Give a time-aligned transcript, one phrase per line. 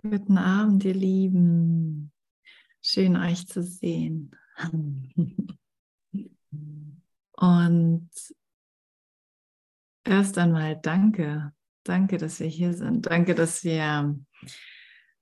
[0.00, 2.12] Guten Abend, ihr Lieben.
[2.80, 4.30] Schön euch zu sehen.
[7.32, 8.10] Und
[10.04, 11.52] erst einmal danke.
[11.82, 13.06] Danke, dass wir hier sind.
[13.06, 14.16] Danke, dass wir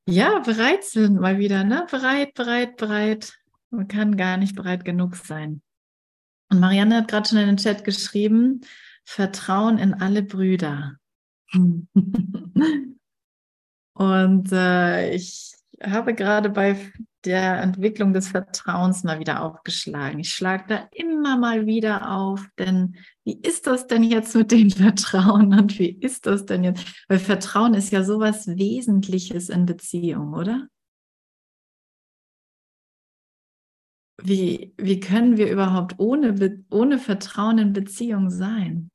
[0.07, 1.65] ja bereit sind, mal wieder.
[1.65, 1.87] Ne?
[1.91, 3.33] Bereit, bereit, bereit.
[3.71, 5.63] Man kann gar nicht bereit genug sein.
[6.51, 8.61] Und Marianne hat gerade schon in den Chat geschrieben,
[9.05, 10.97] Vertrauen in alle Brüder.
[13.97, 16.93] Und äh, ich habe gerade bei
[17.25, 20.21] der Entwicklung des Vertrauens mal wieder aufgeschlagen.
[20.21, 24.71] Ich schlage da immer mal wieder auf, denn wie ist das denn jetzt mit dem
[24.71, 26.87] Vertrauen und wie ist das denn jetzt?
[27.09, 30.69] Weil Vertrauen ist ja sowas Wesentliches in Beziehung, oder?
[34.23, 38.91] Wie, wie können wir überhaupt ohne, ohne Vertrauen in Beziehung sein?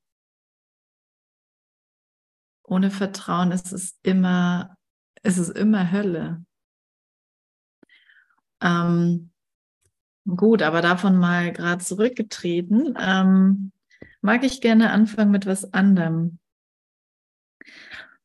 [2.63, 4.77] Ohne Vertrauen ist es immer
[5.23, 6.43] es ist immer Hölle.
[8.61, 9.31] Ähm,
[10.25, 13.71] gut, aber davon mal gerade zurückgetreten, ähm,
[14.21, 16.39] mag ich gerne anfangen mit was anderem.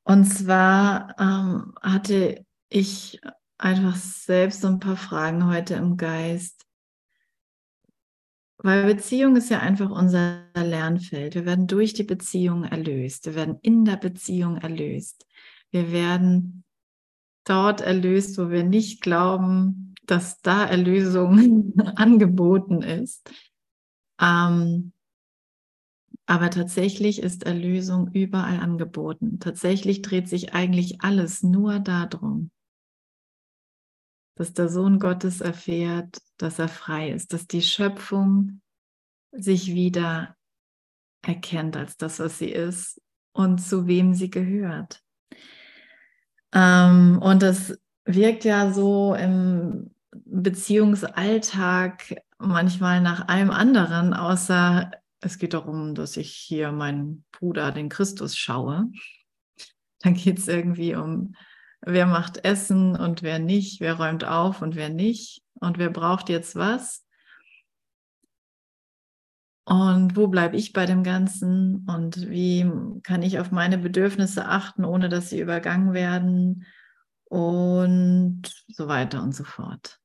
[0.05, 3.21] Und zwar ähm, hatte ich
[3.59, 6.65] einfach selbst so ein paar Fragen heute im Geist.
[8.59, 11.35] Weil Beziehung ist ja einfach unser Lernfeld.
[11.35, 13.27] Wir werden durch die Beziehung erlöst.
[13.27, 15.27] Wir werden in der Beziehung erlöst.
[15.71, 16.65] Wir werden
[17.47, 23.31] dort erlöst, wo wir nicht glauben, dass da Erlösung angeboten ist.
[24.21, 24.93] Ähm,
[26.27, 29.39] aber tatsächlich ist Erlösung überall angeboten.
[29.39, 32.51] Tatsächlich dreht sich eigentlich alles nur darum,
[34.35, 38.61] dass der Sohn Gottes erfährt, dass er frei ist, dass die Schöpfung
[39.31, 40.37] sich wieder
[41.23, 43.01] erkennt als das, was sie ist
[43.33, 45.06] und zu wem sie gehört.
[46.57, 49.91] Ähm, und das wirkt ja so im
[50.25, 54.91] Beziehungsalltag manchmal nach allem anderen, außer
[55.21, 58.91] es geht darum, dass ich hier meinen Bruder, den Christus, schaue.
[60.01, 61.35] Dann geht es irgendwie um,
[61.81, 66.29] wer macht Essen und wer nicht, wer räumt auf und wer nicht und wer braucht
[66.31, 67.06] jetzt was.
[69.69, 71.85] Und wo bleibe ich bei dem Ganzen?
[71.89, 72.71] Und wie
[73.03, 76.65] kann ich auf meine Bedürfnisse achten, ohne dass sie übergangen werden?
[77.25, 79.99] Und so weiter und so fort.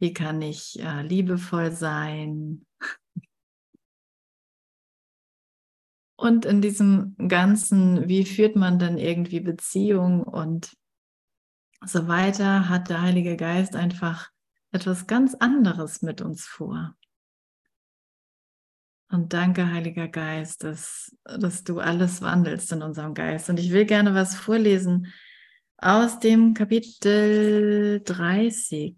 [0.00, 2.66] Wie kann ich äh, liebevoll sein?
[6.16, 10.76] Und in diesem Ganzen, wie führt man dann irgendwie Beziehung und
[11.82, 14.30] so weiter, hat der Heilige Geist einfach
[14.70, 16.94] etwas ganz anderes mit uns vor.
[19.10, 23.50] Und danke, Heiliger Geist, dass, dass du alles wandelst in unserem Geist.
[23.50, 25.12] Und ich will gerne was vorlesen
[25.78, 28.96] aus dem Kapitel 30,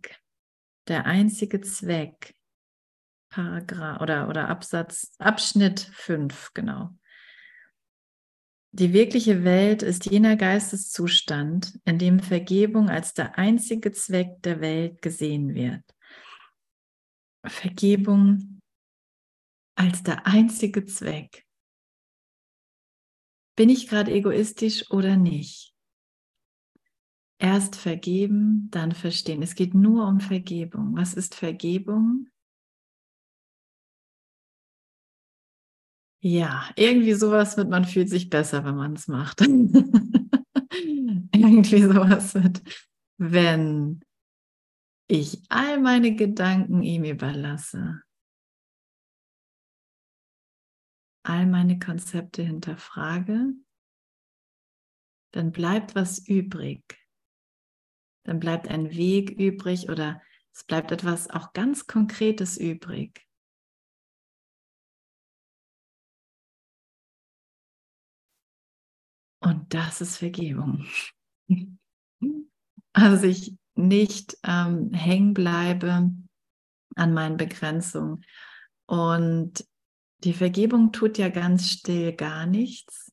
[0.89, 2.34] der einzige Zweck,
[3.31, 6.91] Paragraph oder, oder Absatz, Abschnitt 5, genau.
[8.73, 15.00] Die wirkliche Welt ist jener Geisteszustand, in dem Vergebung als der einzige Zweck der Welt
[15.00, 15.83] gesehen wird.
[17.44, 18.62] Vergebung
[19.75, 21.47] als der einzige Zweck.
[23.56, 25.75] Bin ich gerade egoistisch oder nicht?
[27.38, 29.43] Erst vergeben, dann verstehen.
[29.43, 30.97] Es geht nur um Vergebung.
[30.97, 32.28] Was ist Vergebung?
[36.21, 39.41] Ja, irgendwie sowas mit, man fühlt sich besser, wenn man es macht.
[41.34, 42.62] irgendwie sowas mit,
[43.19, 44.00] wenn
[45.09, 48.03] ich all meine Gedanken ihm überlasse
[51.22, 53.55] all meine Konzepte hinterfrage,
[55.33, 56.83] dann bleibt was übrig.
[58.25, 60.21] Dann bleibt ein Weg übrig oder
[60.55, 63.27] es bleibt etwas auch ganz Konkretes übrig.
[69.41, 70.87] Und das ist Vergebung.
[72.94, 76.12] Also ich nicht ähm, hängen bleibe
[76.94, 78.23] an meinen Begrenzungen
[78.87, 79.67] und
[80.25, 83.13] die Vergebung tut ja ganz still gar nichts.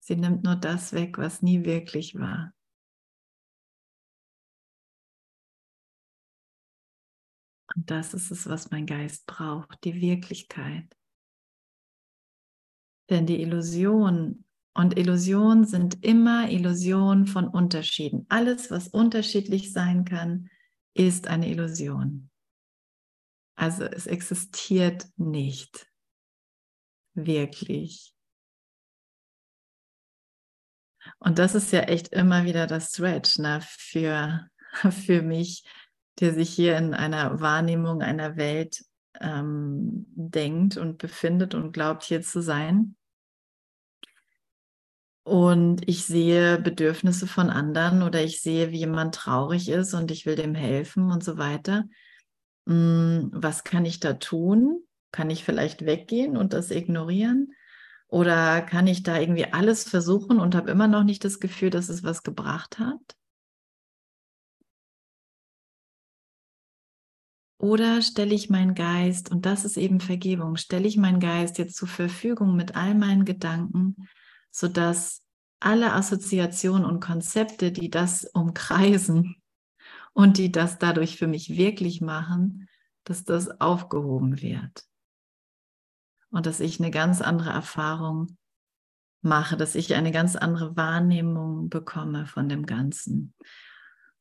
[0.00, 2.54] Sie nimmt nur das weg, was nie wirklich war.
[7.76, 10.96] Und das ist es, was mein Geist braucht, die Wirklichkeit.
[13.10, 14.44] Denn die Illusion
[14.74, 18.26] und Illusionen sind immer Illusionen von Unterschieden.
[18.28, 20.48] Alles, was unterschiedlich sein kann,
[20.94, 22.30] ist eine Illusion.
[23.56, 25.89] Also es existiert nicht
[27.14, 28.14] wirklich.
[31.18, 34.48] Und das ist ja echt immer wieder das Stretch ne, für,
[34.90, 35.64] für mich,
[36.20, 38.84] der sich hier in einer Wahrnehmung einer Welt
[39.20, 42.96] ähm, denkt und befindet und glaubt, hier zu sein.
[45.22, 50.26] Und ich sehe Bedürfnisse von anderen oder ich sehe, wie jemand traurig ist und ich
[50.26, 51.84] will dem helfen und so weiter.
[52.66, 54.82] Hm, was kann ich da tun?
[55.12, 57.52] Kann ich vielleicht weggehen und das ignorieren?
[58.08, 61.88] Oder kann ich da irgendwie alles versuchen und habe immer noch nicht das Gefühl, dass
[61.88, 63.16] es was gebracht hat?
[67.58, 71.76] Oder stelle ich meinen Geist, und das ist eben Vergebung, stelle ich meinen Geist jetzt
[71.76, 74.08] zur Verfügung mit all meinen Gedanken,
[74.50, 75.22] sodass
[75.60, 79.36] alle Assoziationen und Konzepte, die das umkreisen
[80.14, 82.66] und die das dadurch für mich wirklich machen,
[83.04, 84.89] dass das aufgehoben wird.
[86.30, 88.36] Und dass ich eine ganz andere Erfahrung
[89.22, 93.34] mache, dass ich eine ganz andere Wahrnehmung bekomme von dem Ganzen.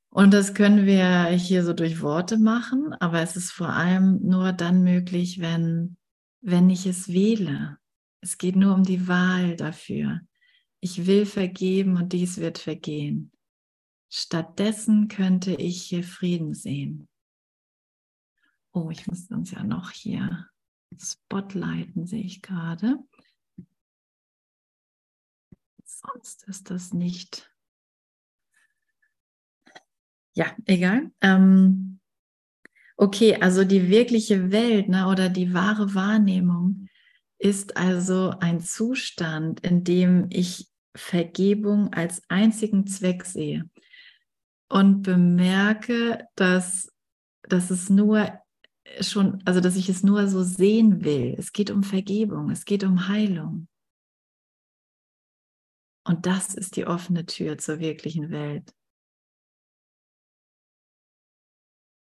[0.10, 4.54] Und das können wir hier so durch Worte machen, aber es ist vor allem nur
[4.54, 5.98] dann möglich, wenn,
[6.42, 7.78] wenn ich es wähle.
[8.22, 10.20] Es geht nur um die Wahl dafür.
[10.82, 13.32] Ich will vergeben und dies wird vergehen.
[14.10, 17.08] Stattdessen könnte ich hier Frieden sehen.
[18.72, 20.49] Oh, ich muss uns ja noch hier
[20.98, 22.98] spotlighten, sehe ich gerade.
[25.84, 27.50] Sonst ist das nicht
[30.40, 31.12] ja, egal.
[31.20, 32.00] Ähm,
[32.96, 36.88] okay, also die wirkliche Welt ne, oder die wahre Wahrnehmung
[37.40, 43.70] ist also ein Zustand, in dem ich Vergebung als einzigen Zweck sehe
[44.70, 46.90] und bemerke, dass,
[47.44, 48.40] dass es nur
[49.02, 51.36] schon, also dass ich es nur so sehen will.
[51.38, 53.68] Es geht um Vergebung, es geht um Heilung.
[56.06, 58.74] Und das ist die offene Tür zur wirklichen Welt.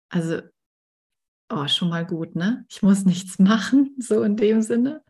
[0.10, 0.42] Also,
[1.50, 2.66] oh, schon mal gut, ne?
[2.70, 5.04] Ich muss nichts machen, so in dem Sinne.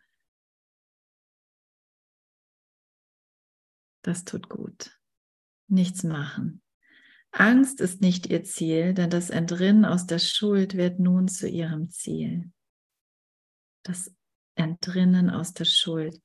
[4.03, 4.99] Das tut gut.
[5.69, 6.63] Nichts machen.
[7.39, 11.89] Angst ist nicht ihr Ziel, denn das Entrinnen aus der Schuld wird nun zu ihrem
[11.89, 12.51] Ziel.
[13.83, 14.11] Das
[14.55, 16.19] Entrinnen aus der Schuld.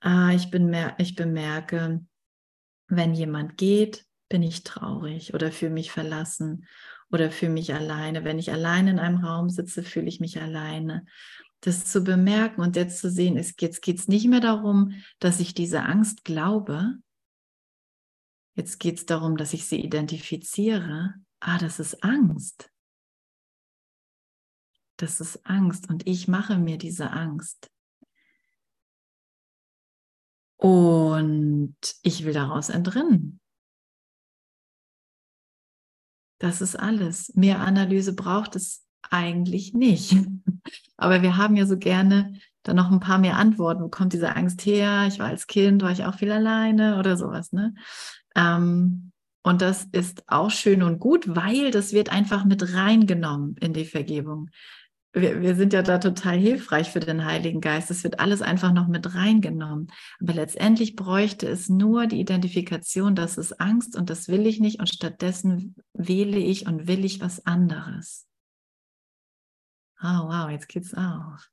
[0.00, 2.04] Ah, ich, bemer ich bemerke,
[2.88, 6.66] wenn jemand geht, bin ich traurig oder fühle mich verlassen
[7.10, 8.24] oder fühle mich alleine.
[8.24, 11.06] Wenn ich alleine in einem Raum sitze, fühle ich mich alleine.
[11.60, 15.54] Das zu bemerken und jetzt zu sehen, es geht, es nicht mehr darum, dass ich
[15.54, 16.98] diese Angst glaube.
[18.56, 21.14] Jetzt geht es darum, dass ich sie identifiziere.
[21.40, 22.70] Ah, das ist Angst.
[24.96, 27.70] Das ist Angst und ich mache mir diese Angst.
[30.56, 33.40] Und ich will daraus entrinnen.
[36.38, 37.34] Das ist alles.
[37.34, 40.16] Mehr Analyse braucht es eigentlich nicht.
[40.96, 43.82] Aber wir haben ja so gerne dann noch ein paar mehr Antworten.
[43.82, 45.06] Wo kommt diese Angst her?
[45.06, 47.52] Ich war als Kind, war ich auch viel alleine oder sowas.
[47.52, 47.74] Ne?
[48.36, 49.10] Ähm,
[49.42, 53.84] und das ist auch schön und gut, weil das wird einfach mit reingenommen in die
[53.84, 54.50] Vergebung
[55.16, 57.90] wir, wir sind ja da total hilfreich für den Heiligen Geist.
[57.90, 59.90] Es wird alles einfach noch mit reingenommen.
[60.20, 64.78] Aber letztendlich bräuchte es nur die Identifikation, das ist Angst und das will ich nicht
[64.78, 68.26] und stattdessen wähle ich und will ich was anderes.
[70.02, 71.50] Oh, wow, jetzt geht's auf.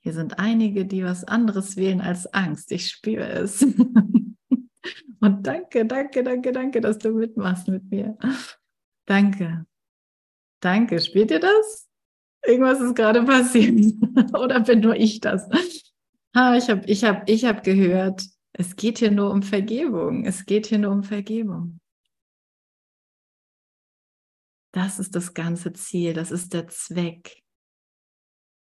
[0.00, 2.72] Hier sind einige, die was anderes wählen als Angst.
[2.72, 3.66] Ich spüre es.
[5.20, 8.16] Und danke, danke, danke, danke, dass du mitmachst mit mir.
[9.06, 9.66] Danke.
[10.60, 11.00] Danke.
[11.00, 11.88] Spielt ihr das?
[12.46, 13.94] Irgendwas ist gerade passiert.
[14.34, 15.48] Oder bin nur ich das?
[16.32, 20.24] Ah, ich habe ich hab, ich hab gehört, es geht hier nur um Vergebung.
[20.24, 21.80] Es geht hier nur um Vergebung.
[24.72, 27.42] Das ist das ganze Ziel, das ist der Zweck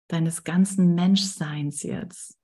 [0.08, 2.37] deines ganzen Menschseins jetzt.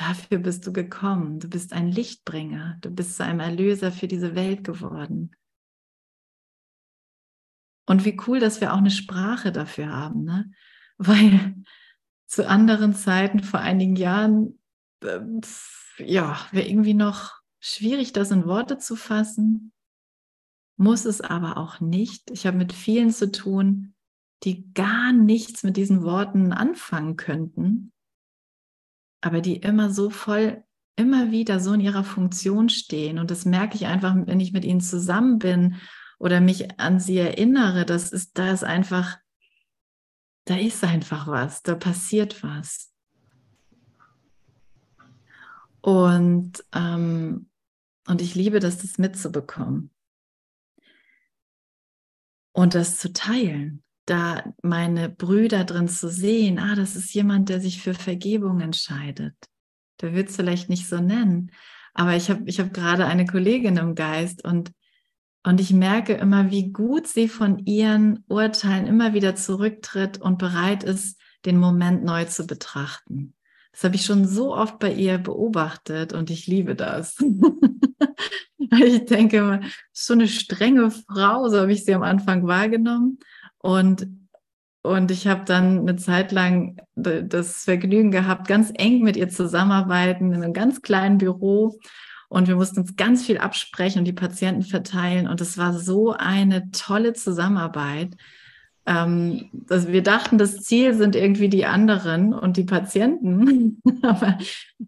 [0.00, 1.40] Dafür bist du gekommen.
[1.40, 2.78] Du bist ein Lichtbringer.
[2.80, 5.36] Du bist zu einem Erlöser für diese Welt geworden.
[7.86, 10.50] Und wie cool, dass wir auch eine Sprache dafür haben, ne?
[10.96, 11.54] Weil
[12.26, 14.58] zu anderen Zeiten, vor einigen Jahren,
[15.04, 15.20] äh,
[15.98, 19.70] ja, wäre irgendwie noch schwierig, das in Worte zu fassen.
[20.78, 22.30] Muss es aber auch nicht.
[22.30, 23.94] Ich habe mit vielen zu tun,
[24.44, 27.92] die gar nichts mit diesen Worten anfangen könnten,
[29.20, 30.64] aber die immer so voll,
[30.96, 33.18] immer wieder so in ihrer Funktion stehen.
[33.18, 35.76] Und das merke ich einfach, wenn ich mit ihnen zusammen bin
[36.18, 39.18] oder mich an sie erinnere, das ist, da ist einfach,
[40.44, 42.92] da ist einfach was, da passiert was.
[45.80, 47.46] Und, ähm,
[48.06, 49.90] Und ich liebe das, das mitzubekommen.
[52.52, 57.60] Und das zu teilen, da meine Brüder drin zu sehen, ah, das ist jemand, der
[57.60, 59.36] sich für Vergebung entscheidet.
[60.00, 61.52] Der wird es vielleicht nicht so nennen,
[61.94, 64.72] aber ich habe ich hab gerade eine Kollegin im Geist und,
[65.44, 70.82] und ich merke immer, wie gut sie von ihren Urteilen immer wieder zurücktritt und bereit
[70.82, 73.34] ist, den Moment neu zu betrachten.
[73.70, 77.16] Das habe ich schon so oft bei ihr beobachtet und ich liebe das.
[78.58, 79.60] ich denke,
[79.92, 83.20] so eine strenge Frau, so habe ich sie am Anfang wahrgenommen.
[83.62, 84.06] Und,
[84.82, 90.32] und ich habe dann eine Zeit lang das Vergnügen gehabt, ganz eng mit ihr zusammenarbeiten
[90.32, 91.78] in einem ganz kleinen Büro.
[92.28, 95.28] Und wir mussten uns ganz viel absprechen und die Patienten verteilen.
[95.28, 98.16] Und es war so eine tolle Zusammenarbeit
[98.86, 103.80] ähm, dass wir dachten, das Ziel sind irgendwie die anderen und die Patienten.
[104.02, 104.38] aber,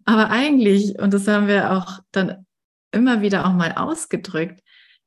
[0.05, 2.45] aber eigentlich, und das haben wir auch dann
[2.91, 4.61] immer wieder auch mal ausgedrückt,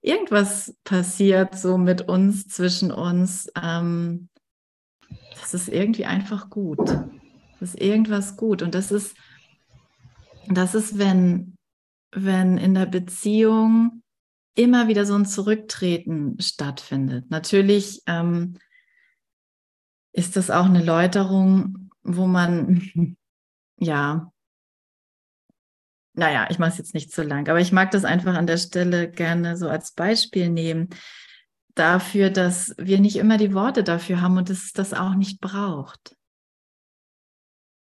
[0.07, 3.51] irgendwas passiert so mit uns, zwischen uns.
[3.61, 4.29] Ähm,
[5.41, 6.89] das ist irgendwie einfach gut.
[7.59, 8.63] Das ist irgendwas gut.
[8.63, 9.17] Und das ist,
[10.49, 11.57] das ist, wenn,
[12.13, 14.03] wenn in der Beziehung
[14.55, 17.31] immer wieder so ein Zurücktreten stattfindet.
[17.31, 18.59] Natürlich ähm,
[20.13, 23.17] ist das auch eine Läuterung, wo man,
[23.79, 24.33] ja,
[26.17, 28.57] naja, ich mache es jetzt nicht zu lang, aber ich mag das einfach an der
[28.57, 30.89] Stelle gerne so als Beispiel nehmen,
[31.75, 36.17] dafür, dass wir nicht immer die Worte dafür haben und es das auch nicht braucht.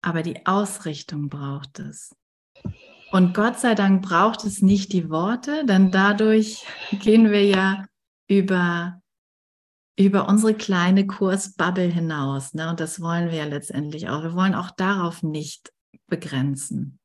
[0.03, 2.15] Aber die Ausrichtung braucht es.
[3.11, 7.85] Und Gott sei Dank braucht es nicht die Worte, denn dadurch gehen wir ja
[8.27, 9.01] über
[9.97, 12.53] über unsere kleine Kursbubble hinaus.
[12.53, 12.69] Ne?
[12.69, 14.23] Und das wollen wir ja letztendlich auch.
[14.23, 15.71] Wir wollen auch darauf nicht
[16.07, 17.00] begrenzen.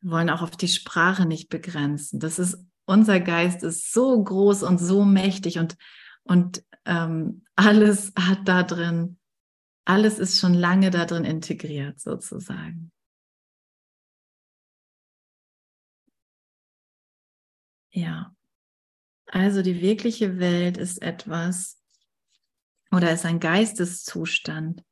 [0.00, 2.20] Wir wollen auch auf die Sprache nicht begrenzen.
[2.20, 5.76] Das ist, unser Geist ist so groß und so mächtig und,
[6.22, 9.18] und ähm, alles hat da drin,
[9.84, 12.92] alles ist schon lange da drin integriert sozusagen.
[17.90, 18.34] Ja.
[19.26, 21.78] Also die wirkliche Welt ist etwas
[22.90, 24.82] oder ist ein Geisteszustand.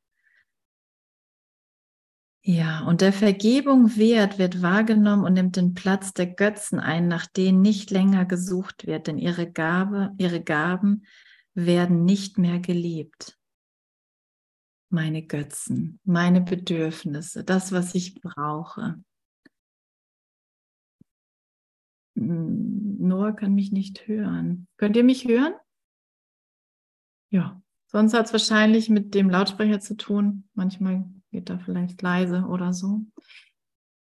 [2.49, 7.25] Ja, und der Vergebung Wert wird wahrgenommen und nimmt den Platz der Götzen ein, nach
[7.25, 11.05] denen nicht länger gesucht wird, denn ihre Gabe, ihre Gaben
[11.55, 13.37] werden nicht mehr geliebt.
[14.87, 18.95] Meine Götzen, meine Bedürfnisse, das, was ich brauche.
[22.15, 24.69] Hm, Noah kann mich nicht hören.
[24.77, 25.53] Könnt ihr mich hören?
[27.29, 30.47] Ja, sonst hat es wahrscheinlich mit dem Lautsprecher zu tun.
[30.53, 33.01] Manchmal geht er vielleicht leise oder so.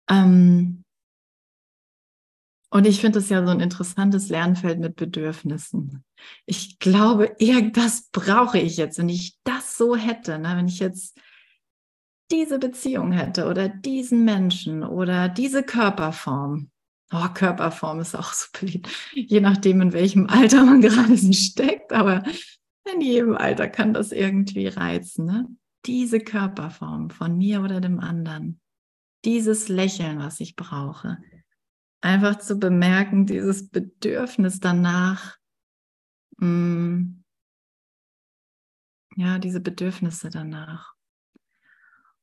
[0.09, 0.85] Ähm,
[2.71, 6.05] und ich finde das ja so ein interessantes Lernfeld mit Bedürfnissen.
[6.45, 8.99] Ich glaube, irgendwas brauche ich jetzt.
[8.99, 10.57] Wenn ich das so hätte, ne?
[10.57, 11.17] wenn ich jetzt
[12.33, 16.71] diese Beziehung hätte oder diesen Menschen oder diese Körperform,
[17.13, 21.93] Oh, Körperform ist auch so beliebt, je nachdem, in welchem Alter man gerade steckt.
[21.93, 22.25] Aber
[22.93, 25.27] in jedem Alter kann das irgendwie reizen.
[25.27, 25.49] Ne?
[25.87, 28.61] Diese Körperform von mir oder dem anderen,
[29.25, 31.19] dieses Lächeln, was ich brauche,
[32.01, 35.39] einfach zu bemerken, dieses Bedürfnis danach,
[36.39, 37.25] mh, mm,
[39.17, 40.95] ja, diese Bedürfnisse danach.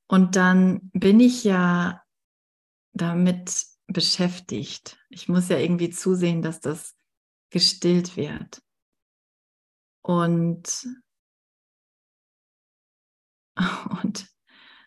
[0.08, 2.04] Und dann bin ich ja
[2.94, 5.00] damit beschäftigt.
[5.10, 6.96] Ich muss ja irgendwie zusehen, dass das
[7.50, 8.62] gestillt wird.
[10.02, 10.88] Und,
[14.04, 14.28] und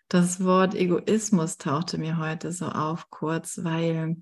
[0.09, 4.17] das Wort Egoismus tauchte mir heute so auf, kurz, weil,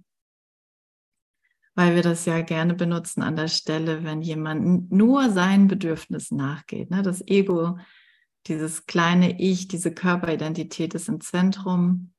[1.75, 6.91] weil wir das ja gerne benutzen an der Stelle, wenn jemand nur seinen Bedürfnissen nachgeht.
[6.91, 7.03] Ne?
[7.03, 7.79] Das Ego,
[8.47, 12.13] dieses kleine Ich, diese Körperidentität ist im Zentrum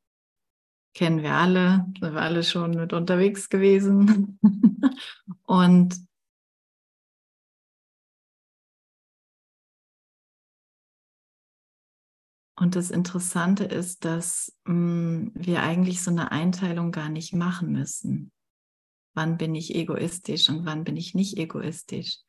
[0.93, 4.39] kennen wir alle, sind wir alle schon mit unterwegs gewesen.
[5.43, 5.95] und
[12.55, 17.71] Und das Interessante ist, dass mh, mm, wir eigentlich so eine Einteilung gar nicht machen
[17.71, 18.31] müssen.
[19.15, 22.19] Wann bin ich egoistisch und wann bin ich nicht egoistisch?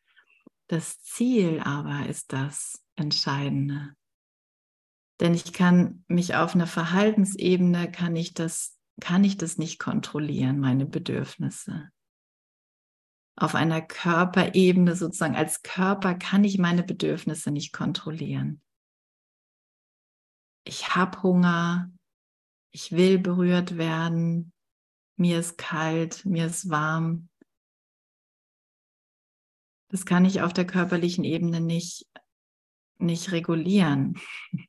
[0.69, 3.95] Das Ziel aber ist das Entscheidende.
[5.21, 10.59] Denn ich kann mich auf einer Verhaltensebene, kann ich das, kann ich das nicht kontrollieren,
[10.59, 11.91] meine Bedürfnisse.
[13.37, 18.61] Auf einer Körperebene sozusagen, als Körper kann ich meine Bedürfnisse nicht kontrollieren.
[20.65, 21.93] Ich habe Hunger,
[22.71, 24.53] ich will berührt werden,
[25.17, 27.29] mir ist kalt, mir ist warm.
[29.89, 32.07] Das kann ich auf der körperlichen Ebene nicht,
[32.99, 34.19] nicht regulieren.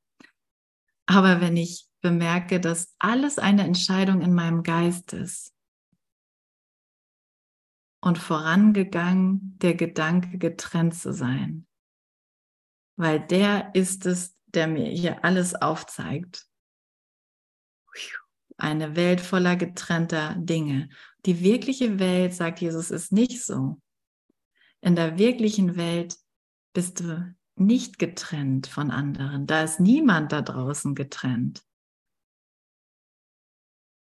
[1.07, 5.55] Aber wenn ich bemerke, dass alles eine Entscheidung in meinem Geist ist
[8.01, 11.65] und vorangegangen der Gedanke, getrennt zu sein,
[12.97, 16.47] weil der ist es, der mir hier alles aufzeigt.
[18.57, 20.89] Eine Welt voller getrennter Dinge.
[21.25, 23.81] Die wirkliche Welt, sagt Jesus, ist nicht so.
[24.81, 26.15] In der wirklichen Welt
[26.73, 29.47] bist du nicht getrennt von anderen.
[29.47, 31.63] Da ist niemand da draußen getrennt.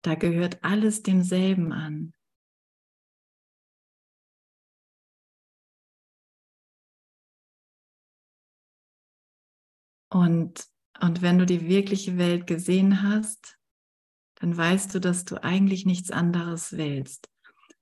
[0.04, 2.14] Da gehört alles demselben an.
[10.18, 10.66] Und,
[11.00, 13.60] und wenn du die wirkliche Welt gesehen hast,
[14.40, 17.30] dann weißt du, dass du eigentlich nichts anderes willst.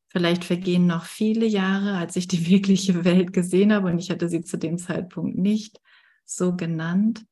[0.10, 4.28] Vielleicht vergehen noch viele Jahre, als ich die wirkliche Welt gesehen habe und ich hatte
[4.28, 5.80] sie zu dem Zeitpunkt nicht
[6.26, 7.26] so genannt,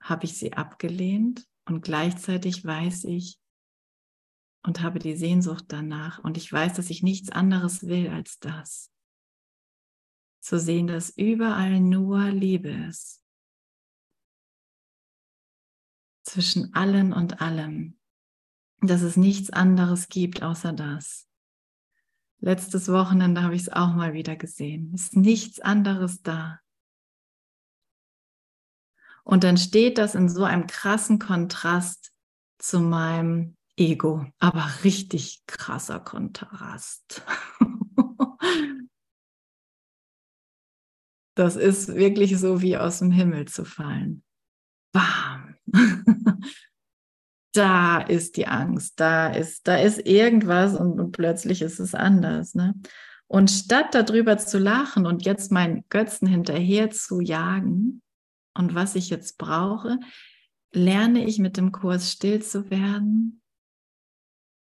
[0.00, 3.40] habe ich sie abgelehnt und gleichzeitig weiß ich
[4.62, 6.22] und habe die Sehnsucht danach.
[6.22, 8.92] Und ich weiß, dass ich nichts anderes will als das
[10.46, 13.20] zu sehen, dass überall nur Liebe ist.
[16.22, 17.98] Zwischen allen und allem.
[18.80, 21.28] Dass es nichts anderes gibt außer das.
[22.38, 24.92] Letztes Wochenende habe ich es auch mal wieder gesehen.
[24.94, 26.60] Es ist nichts anderes da.
[29.24, 32.12] Und dann steht das in so einem krassen Kontrast
[32.58, 37.24] zu meinem Ego, aber richtig krasser Kontrast.
[41.36, 44.24] Das ist wirklich so wie aus dem Himmel zu fallen.
[44.92, 45.54] Bam.
[47.52, 52.54] da ist die Angst, da ist, da ist irgendwas und, und plötzlich ist es anders.
[52.54, 52.74] Ne?
[53.28, 58.02] Und statt darüber zu lachen und jetzt meinen Götzen hinterher zu jagen
[58.54, 59.98] und was ich jetzt brauche,
[60.72, 63.42] lerne ich mit dem Kurs still zu werden,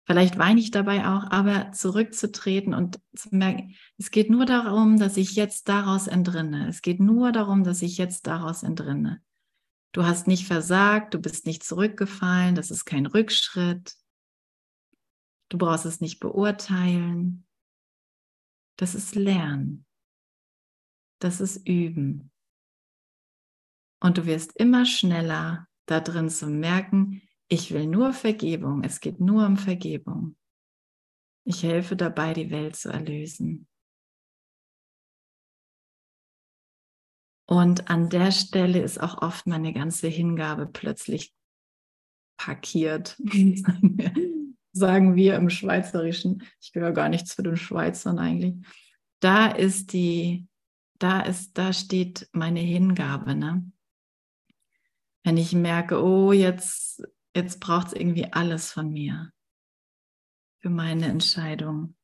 [0.06, 5.16] Vielleicht weine ich dabei auch, aber zurückzutreten und zu merken, es geht nur darum, dass
[5.16, 6.68] ich jetzt daraus entrinne.
[6.68, 9.22] Es geht nur darum, dass ich jetzt daraus entrinne.
[9.94, 13.94] Du hast nicht versagt, du bist nicht zurückgefallen, das ist kein Rückschritt.
[15.50, 17.46] Du brauchst es nicht beurteilen.
[18.76, 19.86] Das ist Lernen.
[21.20, 22.32] Das ist Üben.
[24.02, 27.22] Und du wirst immer schneller da drin zu merken,
[27.54, 28.84] ich will nur Vergebung.
[28.84, 30.36] Es geht nur um Vergebung.
[31.46, 33.68] Ich helfe dabei, die Welt zu erlösen.
[37.46, 41.32] Und an der Stelle ist auch oft meine ganze Hingabe plötzlich
[42.38, 43.18] parkiert.
[44.72, 46.42] Sagen wir im Schweizerischen.
[46.60, 48.56] Ich gehöre gar nichts zu den Schweizern eigentlich.
[49.20, 50.48] Da ist die,
[50.98, 53.36] da ist, da steht meine Hingabe.
[53.36, 53.72] Ne?
[55.24, 57.04] Wenn ich merke, oh, jetzt
[57.36, 59.32] jetzt braucht es irgendwie alles von mir
[60.60, 61.96] für meine Entscheidung.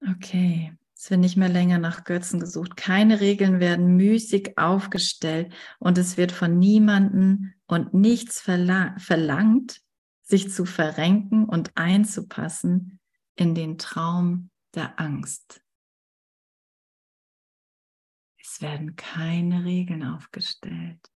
[0.00, 2.76] Okay, es wird nicht mehr länger nach Götzen gesucht.
[2.76, 9.80] Keine Regeln werden müßig aufgestellt und es wird von niemanden und nichts verlang verlangt,
[10.22, 13.00] sich zu verrenken und einzupassen
[13.34, 15.62] in den Traum der Angst.
[18.40, 21.10] Es werden keine Regeln aufgestellt.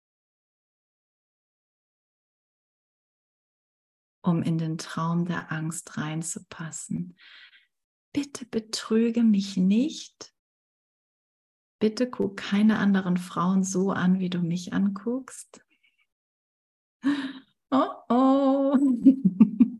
[4.28, 7.16] Um in den Traum der Angst reinzupassen.
[8.12, 10.32] Bitte betrüge mich nicht.
[11.80, 15.64] Bitte guck keine anderen Frauen so an, wie du mich anguckst.
[17.70, 18.78] Oh oh.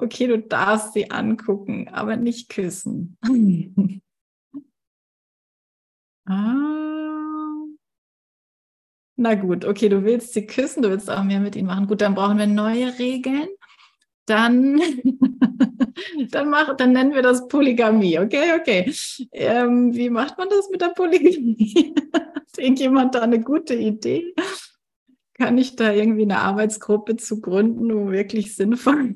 [0.00, 3.16] Okay, du darfst sie angucken, aber nicht küssen.
[6.26, 7.67] ah.
[9.20, 11.88] Na gut, okay, du willst sie küssen, du willst auch mehr mit ihnen machen.
[11.88, 13.48] Gut, dann brauchen wir neue Regeln.
[14.26, 14.80] Dann,
[16.30, 18.20] dann, mach, dann nennen wir das Polygamie.
[18.20, 18.94] Okay, okay.
[19.32, 21.94] Ähm, wie macht man das mit der Polygamie?
[22.14, 24.34] Hat irgendjemand da eine gute Idee?
[25.34, 29.14] Kann ich da irgendwie eine Arbeitsgruppe zu gründen, wo wirklich sinnvoll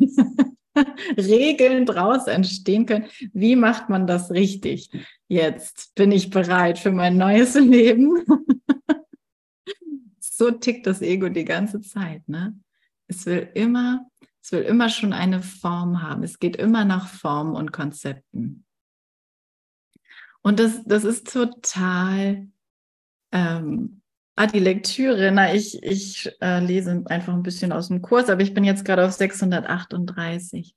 [1.16, 3.06] Regeln draus entstehen können?
[3.32, 4.90] Wie macht man das richtig?
[5.28, 8.24] Jetzt bin ich bereit für mein neues Leben
[10.36, 12.28] so tickt das Ego die ganze Zeit.
[12.28, 12.58] Ne?
[13.06, 14.06] Es will immer,
[14.42, 16.22] es will immer schon eine Form haben.
[16.22, 18.64] Es geht immer nach Formen und Konzepten.
[20.42, 22.48] Und das, das ist total,
[23.30, 24.02] ähm,
[24.34, 25.30] Ah, die Lektüre.
[25.30, 28.84] Na, ich, ich äh, lese einfach ein bisschen aus dem Kurs, aber ich bin jetzt
[28.84, 30.74] gerade auf 638.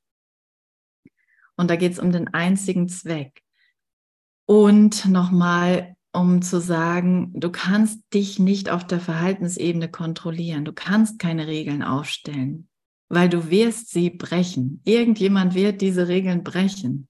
[1.55, 3.41] Und da geht es um den einzigen Zweck.
[4.45, 10.65] Und nochmal, um zu sagen, du kannst dich nicht auf der Verhaltensebene kontrollieren.
[10.65, 12.69] Du kannst keine Regeln aufstellen,
[13.09, 14.81] weil du wirst sie brechen.
[14.85, 17.07] Irgendjemand wird diese Regeln brechen.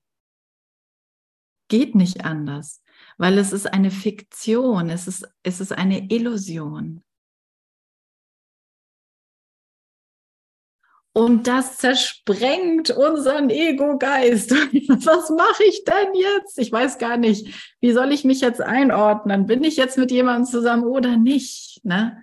[1.68, 2.82] Geht nicht anders
[3.18, 7.02] weil es ist eine Fiktion, es ist, es ist eine Illusion.
[11.18, 14.52] Und das zersprengt unseren Ego-Geist.
[14.52, 16.60] Was mache ich denn jetzt?
[16.60, 19.46] Ich weiß gar nicht, wie soll ich mich jetzt einordnen?
[19.46, 21.80] Bin ich jetzt mit jemandem zusammen oder nicht?
[21.86, 22.22] Ne?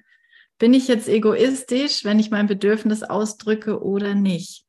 [0.58, 4.66] Bin ich jetzt egoistisch, wenn ich mein Bedürfnis ausdrücke oder nicht?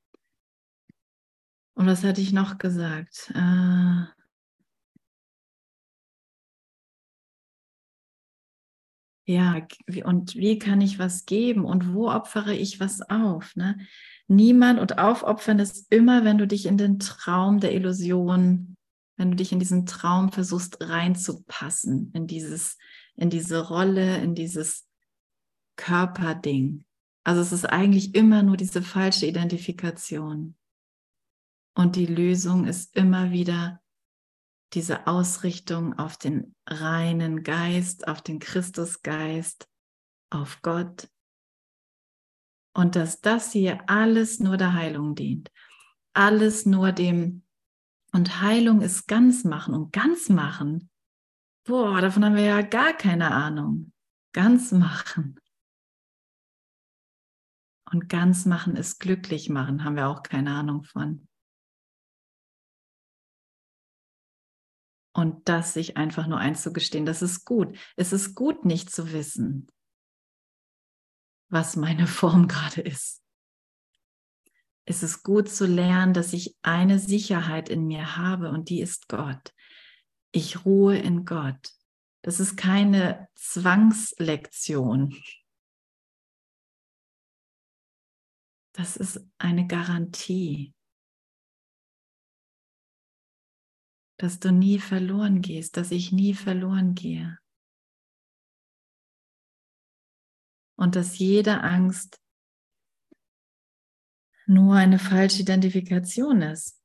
[1.74, 3.30] Und was hatte ich noch gesagt?
[3.36, 4.06] Äh,
[9.26, 9.66] Ja,
[10.04, 13.56] und wie kann ich was geben und wo opfere ich was auf?
[13.56, 13.78] Ne?
[14.28, 18.76] Niemand und aufopfern ist immer, wenn du dich in den Traum der Illusion,
[19.18, 22.78] wenn du dich in diesen Traum versuchst reinzupassen, in dieses,
[23.16, 24.88] in diese Rolle, in dieses
[25.76, 26.86] Körperding.
[27.24, 30.56] Also es ist eigentlich immer nur diese falsche Identifikation.
[31.76, 33.82] Und die Lösung ist immer wieder
[34.74, 39.68] diese Ausrichtung auf den reinen Geist, auf den Christusgeist,
[40.30, 41.10] auf Gott.
[42.74, 45.52] Und dass das hier alles nur der Heilung dient.
[46.14, 47.44] Alles nur dem.
[48.12, 49.74] Und Heilung ist ganz machen.
[49.74, 50.90] Und ganz machen,
[51.66, 53.92] boah, davon haben wir ja gar keine Ahnung.
[54.34, 55.40] Ganz machen.
[57.92, 61.28] Und ganz machen ist glücklich machen, haben wir auch keine Ahnung von.
[65.16, 67.78] Und das sich einfach nur einzugestehen, das ist gut.
[67.96, 69.68] Es ist gut, nicht zu wissen,
[71.54, 73.22] was meine Form gerade ist.
[74.86, 79.08] Es ist gut zu lernen, dass ich eine Sicherheit in mir habe und die ist
[79.08, 79.54] Gott.
[80.32, 81.70] Ich ruhe in Gott.
[82.22, 85.16] Das ist keine Zwangslektion.
[88.74, 90.74] Das ist eine Garantie.
[94.24, 97.40] dass du nie verloren gehst, dass ich nie verloren gehe.
[100.84, 102.20] Und dass jede Angst
[104.46, 106.78] nur eine falsche Identifikation ist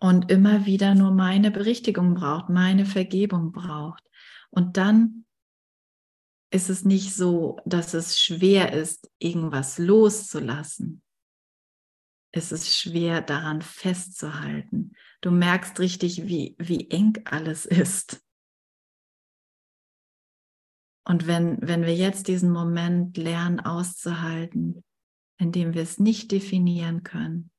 [0.00, 4.02] und immer wieder nur meine Berichtigung braucht, meine Vergebung braucht.
[4.48, 5.26] Und dann
[6.50, 11.02] ist es nicht so, dass es schwer ist, irgendwas loszulassen,
[12.34, 14.94] es ist schwer daran festzuhalten.
[15.20, 18.21] Du merkst richtig, wie, wie eng alles ist.
[21.04, 24.84] Und wenn, wenn wir jetzt diesen Moment lernen auszuhalten,
[25.38, 27.50] indem wir es nicht definieren können,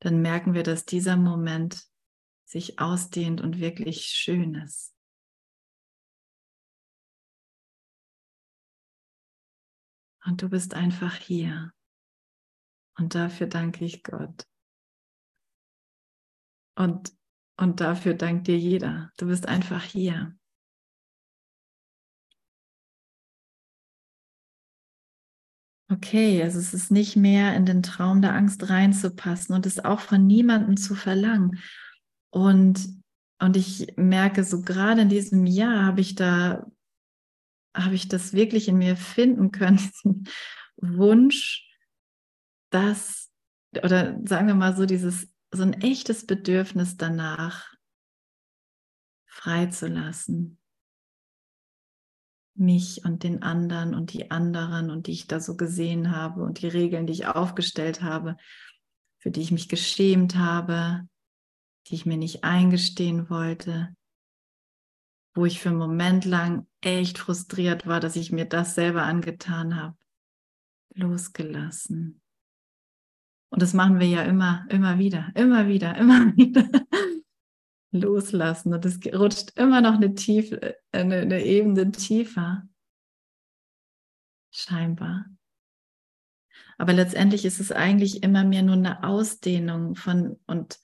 [0.00, 1.82] dann merken wir, dass dieser Moment
[2.44, 4.94] sich ausdehnt und wirklich schön ist.
[10.24, 11.72] Und du bist einfach hier.
[12.96, 14.46] Und dafür danke ich Gott.
[16.76, 17.12] Und,
[17.56, 19.10] und dafür dankt dir jeder.
[19.16, 20.38] Du bist einfach hier.
[25.90, 30.00] Okay, also es ist nicht mehr in den Traum der Angst reinzupassen und es auch
[30.00, 31.60] von niemandem zu verlangen.
[32.30, 32.86] Und,
[33.40, 36.66] und ich merke, so gerade in diesem Jahr habe ich da,
[37.74, 40.28] habe ich das wirklich in mir finden können, diesen
[40.76, 41.66] Wunsch,
[42.70, 43.30] das,
[43.82, 47.72] oder sagen wir mal so, dieses, so ein echtes Bedürfnis danach
[49.26, 50.57] freizulassen.
[52.58, 56.60] Mich und den anderen und die anderen und die ich da so gesehen habe und
[56.60, 58.36] die Regeln, die ich aufgestellt habe,
[59.18, 61.08] für die ich mich geschämt habe,
[61.86, 63.94] die ich mir nicht eingestehen wollte,
[65.34, 69.76] wo ich für einen Moment lang echt frustriert war, dass ich mir das selber angetan
[69.76, 69.96] habe,
[70.94, 72.20] losgelassen.
[73.50, 76.68] Und das machen wir ja immer, immer wieder, immer wieder, immer wieder.
[77.90, 78.74] Loslassen.
[78.74, 82.68] Und es rutscht immer noch eine, Tiefe, äh, eine, eine Ebene tiefer.
[84.50, 85.26] Scheinbar.
[86.78, 90.78] Aber letztendlich ist es eigentlich immer mehr nur eine Ausdehnung von und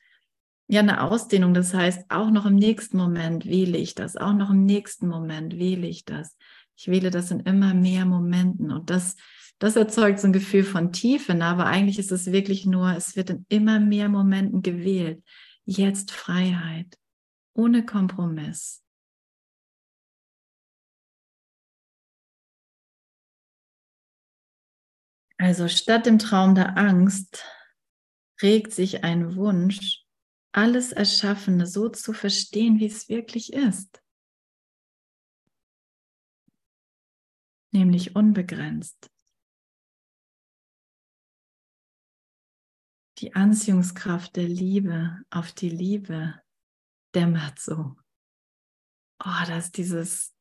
[0.66, 1.54] ja, eine Ausdehnung.
[1.54, 5.58] Das heißt, auch noch im nächsten Moment wähle ich das, auch noch im nächsten Moment
[5.58, 6.36] wähle ich das.
[6.76, 9.16] Ich wähle das in immer mehr Momenten und das
[9.58, 11.44] das erzeugt so ein Gefühl von Tiefe, ne?
[11.44, 15.22] aber eigentlich ist es wirklich nur, es wird in immer mehr Momenten gewählt
[15.64, 16.98] jetzt Freiheit,
[17.54, 18.82] ohne Kompromiss.
[25.38, 27.44] Also statt dem Traum der Angst
[28.40, 30.04] regt sich ein Wunsch,
[30.52, 34.02] alles Erschaffene so zu verstehen, wie es wirklich ist.
[37.72, 39.10] Nämlich unbegrenzt.
[43.24, 46.38] Die Anziehungskraft der Liebe auf die Liebe
[47.14, 47.96] dämmert so.
[49.24, 50.36] Oh, das ist dieses,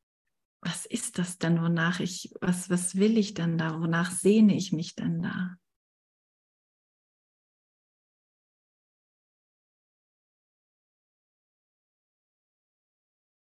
[0.60, 4.72] was ist das denn, wonach ich, was, was will ich denn da, wonach sehne ich
[4.72, 5.56] mich denn da?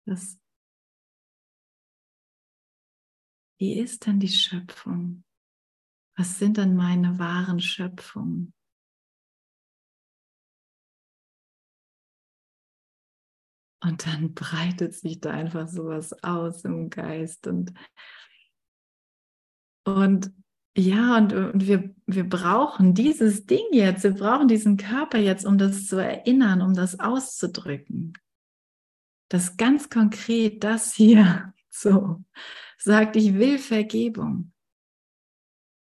[0.05, 0.39] Das,
[3.59, 5.25] wie ist denn die Schöpfung?
[6.17, 8.56] Was sind denn meine wahren Schöpfungen?
[13.83, 17.75] Und dann breitet sich da einfach sowas aus im Geist und,
[19.85, 20.33] und
[20.79, 25.57] ja, und, und wir, wir brauchen dieses Ding jetzt, wir brauchen diesen Körper jetzt, um
[25.57, 28.13] das zu erinnern, um das auszudrücken.
[29.29, 32.23] Das ganz konkret, das hier so
[32.79, 34.53] sagt, ich will Vergebung.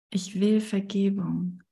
[0.09, 1.63] Ich will Vergebung.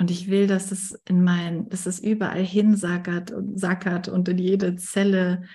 [0.00, 4.38] Und ich will, dass es in mein, dass es überall hinsackert und sackert und in
[4.38, 5.46] jede Zelle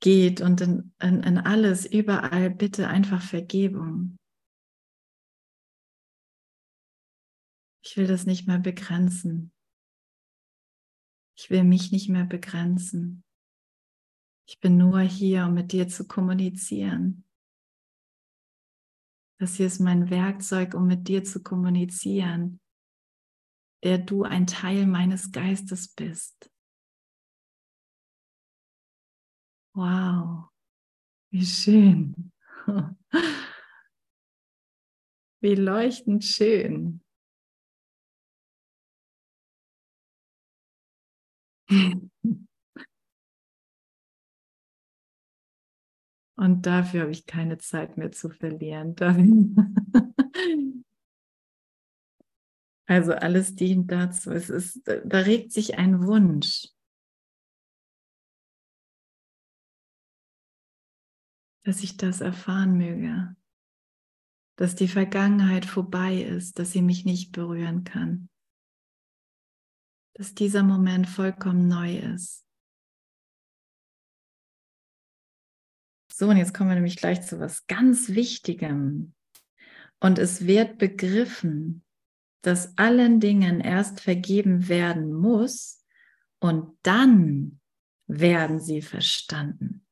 [0.00, 4.16] geht und in, in, in alles, überall bitte einfach Vergebung.
[7.84, 9.52] Ich will das nicht mehr begrenzen.
[11.36, 13.22] Ich will mich nicht mehr begrenzen.
[14.48, 17.26] Ich bin nur hier, um mit dir zu kommunizieren.
[19.38, 22.59] Das hier ist mein Werkzeug, um mit dir zu kommunizieren
[23.82, 26.50] der du ein Teil meines Geistes bist.
[29.74, 30.48] Wow,
[31.30, 32.32] wie schön.
[35.42, 37.00] Wie leuchtend schön.
[46.36, 48.94] Und dafür habe ich keine Zeit mehr zu verlieren.
[52.90, 54.32] Also alles dient dazu.
[54.32, 56.66] Es ist, da regt sich ein Wunsch,
[61.64, 63.36] dass ich das erfahren möge,
[64.56, 68.28] dass die Vergangenheit vorbei ist, dass sie mich nicht berühren kann,
[70.14, 72.44] dass dieser Moment vollkommen neu ist.
[76.12, 79.14] So, und jetzt kommen wir nämlich gleich zu was ganz Wichtigem.
[80.00, 81.84] Und es wird begriffen,
[82.42, 85.84] dass allen Dingen erst vergeben werden muss
[86.38, 87.60] und dann
[88.06, 89.86] werden sie verstanden.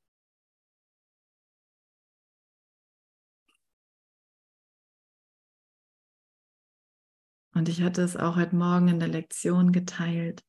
[7.59, 10.45] Und ich hatte es auch heute Morgen in der Lektion geteilt.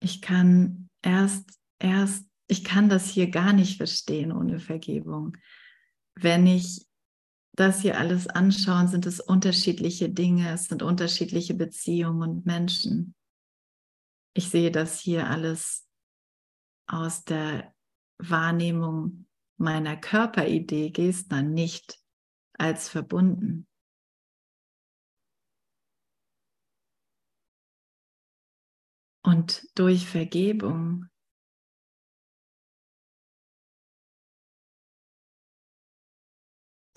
[0.00, 5.36] Ich kann erst, erst, ich kann das hier gar nicht verstehen ohne Vergebung.
[6.14, 6.87] Wenn ich
[7.58, 13.14] das hier alles anschauen, sind es unterschiedliche Dinge, es sind unterschiedliche Beziehungen und Menschen.
[14.34, 15.88] Ich sehe das hier alles
[16.86, 17.74] aus der
[18.18, 21.98] Wahrnehmung meiner Körperidee Gestner nicht
[22.52, 23.66] als verbunden.
[29.24, 31.08] Und durch Vergebung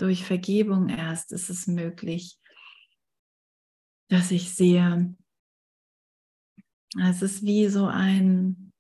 [0.02, 2.40] durch Vergebung erst ist es möglich,
[4.10, 5.16] dass ich sehe,
[7.00, 8.74] es ist wie so ein,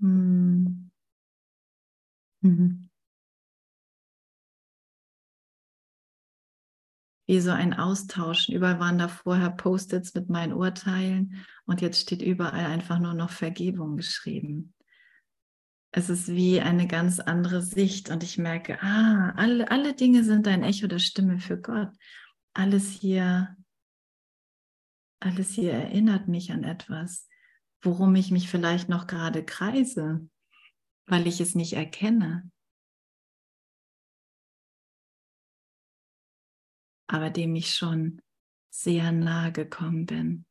[0.00, 0.90] hm,
[7.26, 8.54] wie so ein Austauschen.
[8.54, 13.30] Überall waren da vorher Post-its mit meinen Urteilen und jetzt steht überall einfach nur noch
[13.30, 14.74] Vergebung geschrieben
[15.92, 20.46] es ist wie eine ganz andere Sicht und ich merke, ah, alle, alle Dinge sind
[20.46, 21.90] ein Echo der Stimme für Gott.
[22.54, 23.56] Alles hier,
[25.20, 27.28] alles hier erinnert mich an etwas,
[27.82, 30.28] worum ich mich vielleicht noch gerade kreise,
[31.06, 32.50] weil ich es nicht erkenne.
[37.10, 38.22] aber dem ich schon
[38.72, 40.46] sehr nahe gekommen bin,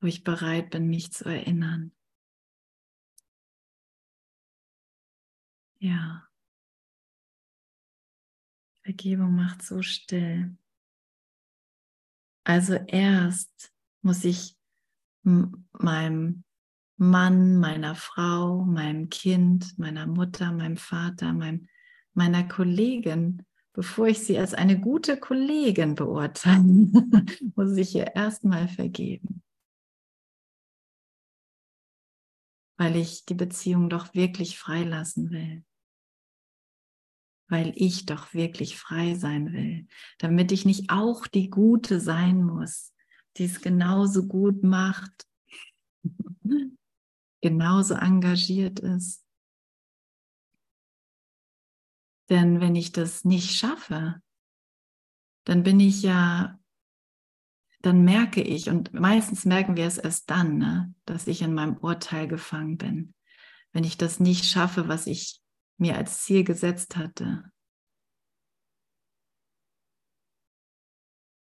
[0.00, 1.92] wo ich bereit bin, mich zu erinnern.
[5.80, 6.28] Ja.
[8.82, 10.56] Vergebung macht so still.
[12.44, 14.56] Also erst muss ich
[15.22, 16.44] meinem
[16.96, 21.68] Mann, meiner Frau, meinem Kind, meiner Mutter, meinem Vater, meinem,
[22.14, 26.62] meiner Kollegin, bevor ich sie als eine gute Kollegin beurteile,
[27.54, 29.42] muss ich ihr erstmal vergeben.
[32.78, 35.64] Weil ich die Beziehung doch wirklich freilassen will
[37.48, 39.86] weil ich doch wirklich frei sein will,
[40.18, 42.92] damit ich nicht auch die Gute sein muss,
[43.36, 45.26] die es genauso gut macht,
[47.40, 49.24] genauso engagiert ist.
[52.28, 54.20] Denn wenn ich das nicht schaffe,
[55.44, 56.58] dann bin ich ja,
[57.80, 61.78] dann merke ich, und meistens merken wir es erst dann, ne, dass ich in meinem
[61.78, 63.14] Urteil gefangen bin.
[63.72, 65.40] Wenn ich das nicht schaffe, was ich
[65.78, 67.50] mir als Ziel gesetzt hatte.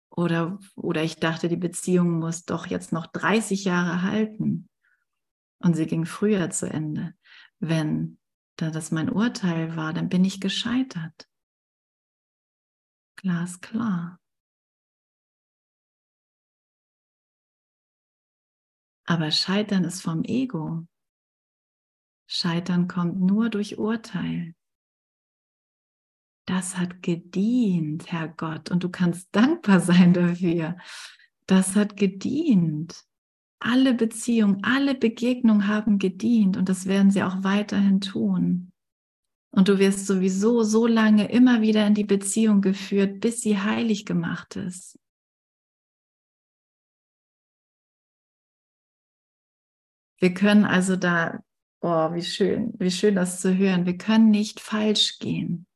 [0.10, 4.68] Oder, oder ich dachte, die Beziehung muss doch jetzt noch 30 Jahre halten.
[5.60, 7.16] Und sie ging früher zu Ende.
[7.60, 8.20] Wenn
[8.58, 11.30] da das mein Urteil war, dann bin ich gescheitert.
[13.16, 14.20] Glasklar.
[19.06, 20.86] Aber Scheitern ist vom Ego.
[22.28, 24.54] Scheitern kommt nur durch Urteil.
[26.46, 30.78] Das hat gedient, Herr Gott, und du kannst dankbar sein dafür.
[31.46, 33.04] Das hat gedient.
[33.60, 38.72] Alle Beziehungen, alle Begegnungen haben gedient und das werden sie auch weiterhin tun.
[39.50, 44.06] Und du wirst sowieso so lange immer wieder in die Beziehung geführt, bis sie heilig
[44.06, 45.00] gemacht ist.
[50.20, 51.44] Wir können also da
[51.82, 53.86] Oh, wie schön, wie schön das zu hören.
[53.86, 55.68] Wir können nicht falsch gehen.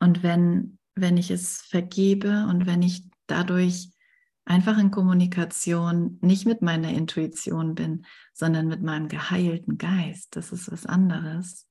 [0.00, 3.92] Und wenn, wenn ich es vergebe und wenn ich dadurch
[4.44, 10.72] einfach in Kommunikation nicht mit meiner Intuition bin, sondern mit meinem geheilten Geist, das ist
[10.72, 11.68] was anderes.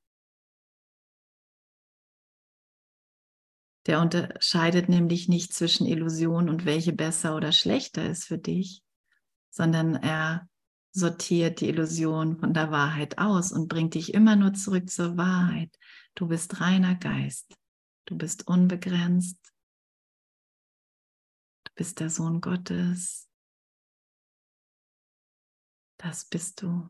[3.88, 8.84] Der unterscheidet nämlich nicht zwischen Illusion und welche besser oder schlechter ist für dich,
[9.52, 10.50] sondern er
[10.94, 15.78] sortiert die Illusion von der Wahrheit aus und bringt dich immer nur zurück zur Wahrheit.
[16.16, 17.56] Du bist reiner Geist.
[18.06, 19.38] Du bist unbegrenzt.
[21.66, 23.30] Du bist der Sohn Gottes.
[25.98, 26.90] Das bist du.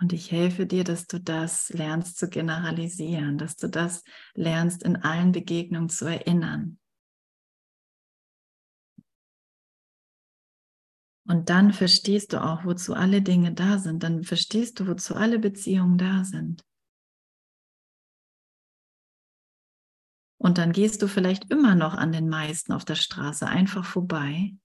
[0.00, 4.04] Und ich helfe dir, dass du das lernst zu generalisieren, dass du das
[4.34, 6.78] lernst in allen Begegnungen zu erinnern.
[11.28, 14.02] Und dann verstehst du auch, wozu alle Dinge da sind.
[14.02, 16.64] Dann verstehst du, wozu alle Beziehungen da sind.
[20.40, 24.56] Und dann gehst du vielleicht immer noch an den meisten auf der Straße einfach vorbei.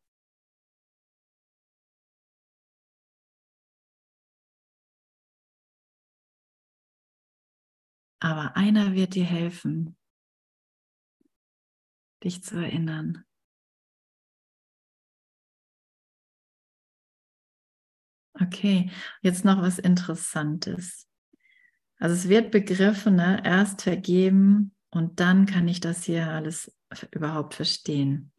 [8.22, 9.98] Aber einer wird dir helfen,
[12.24, 13.26] dich zu erinnern.
[18.48, 18.90] Okay,
[19.22, 21.08] jetzt noch was Interessantes.
[21.98, 23.42] Also es wird begriffen, ne?
[23.46, 26.76] erst vergeben und dann kann ich das hier alles
[27.12, 28.32] überhaupt verstehen.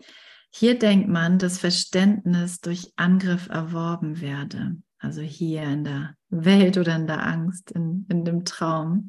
[0.51, 4.77] Hier denkt man, dass Verständnis durch Angriff erworben werde.
[4.99, 9.09] Also hier in der Welt oder in der Angst, in, in dem Traum.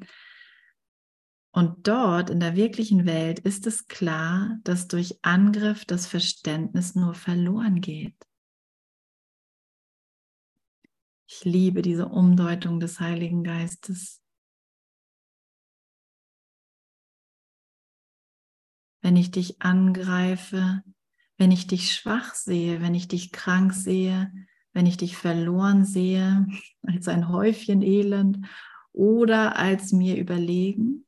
[1.52, 7.14] Und dort in der wirklichen Welt ist es klar, dass durch Angriff das Verständnis nur
[7.14, 8.16] verloren geht.
[11.28, 14.22] Ich liebe diese Umdeutung des Heiligen Geistes.
[19.02, 20.84] Wenn ich dich angreife,
[21.38, 24.32] wenn ich dich schwach sehe, wenn ich dich krank sehe,
[24.74, 26.48] wenn ich dich verloren sehe,
[26.84, 28.46] als ein Häufchen Elend
[28.92, 31.06] oder als mir überlegen,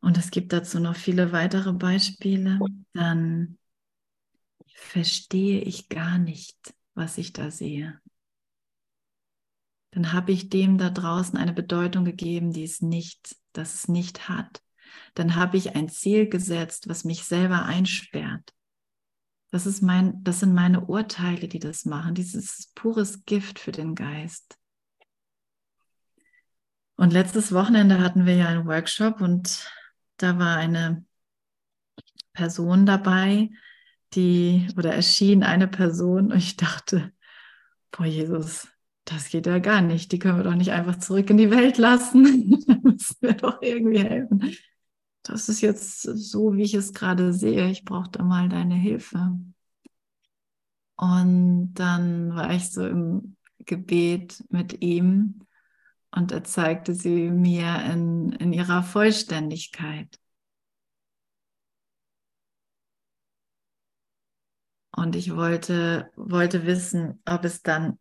[0.00, 2.60] und es gibt dazu noch viele weitere Beispiele,
[2.92, 3.58] dann
[4.74, 8.00] verstehe ich gar nicht, was ich da sehe.
[9.92, 14.28] Dann habe ich dem da draußen eine Bedeutung gegeben, die es nicht, das es nicht
[14.28, 14.60] hat.
[15.14, 18.52] Dann habe ich ein Ziel gesetzt, was mich selber einsperrt.
[19.50, 22.14] Das, ist mein, das sind meine Urteile, die das machen.
[22.14, 24.58] Dieses pures Gift für den Geist.
[26.96, 29.70] Und letztes Wochenende hatten wir ja einen Workshop und
[30.16, 31.04] da war eine
[32.32, 33.50] Person dabei,
[34.14, 37.12] die oder erschien eine Person und ich dachte,
[37.90, 38.68] boah Jesus,
[39.04, 40.12] das geht ja gar nicht.
[40.12, 42.64] Die können wir doch nicht einfach zurück in die Welt lassen.
[42.66, 44.56] da müssen wir doch irgendwie helfen.
[45.22, 47.70] Das ist jetzt so, wie ich es gerade sehe.
[47.70, 49.38] Ich brauche da mal deine Hilfe.
[50.96, 55.40] Und dann war ich so im Gebet mit ihm
[56.10, 60.20] und er zeigte sie mir in, in ihrer Vollständigkeit.
[64.96, 67.98] Und ich wollte, wollte wissen, ob es dann,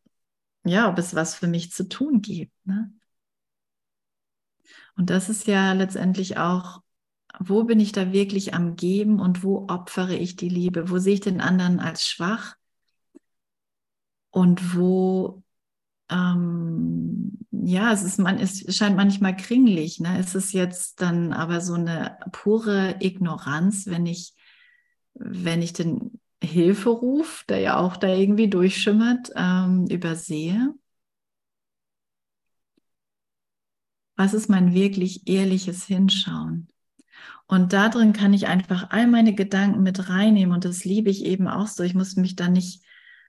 [0.64, 2.54] ja, ob es was für mich zu tun gibt.
[2.66, 2.94] Ne?
[4.96, 6.82] Und das ist ja letztendlich auch,
[7.40, 10.90] wo bin ich da wirklich am Geben und wo opfere ich die Liebe?
[10.92, 12.56] Wo sehe ich den anderen als schwach?
[14.30, 15.44] Und wo,
[16.10, 20.00] ähm, ja, es ist man, es scheint manchmal kringlich.
[20.00, 20.20] Ne?
[20.20, 24.36] Es ist jetzt dann aber so eine pure Ignoranz, wenn ich,
[25.16, 30.74] wenn ich den Hilferuf, der ja auch da irgendwie durchschimmert, ähm, übersehe?
[34.16, 36.68] Was ist mein wirklich ehrliches Hinschauen?
[37.48, 41.48] Und darin kann ich einfach all meine Gedanken mit reinnehmen und das liebe ich eben
[41.48, 41.84] auch so.
[41.84, 42.84] Ich muss mich da nicht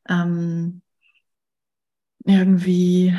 [0.08, 0.82] ähm,
[2.24, 3.14] irgendwie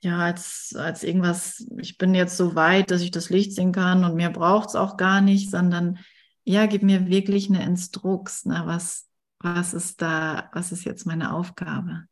[0.00, 4.04] ja als, als irgendwas, ich bin jetzt so weit, dass ich das Licht sehen kann
[4.04, 5.98] und mir braucht es auch gar nicht, sondern
[6.46, 9.08] ja, gib mir wirklich eine Instrux, ne, was,
[9.40, 12.06] was ist da, was ist jetzt meine Aufgabe?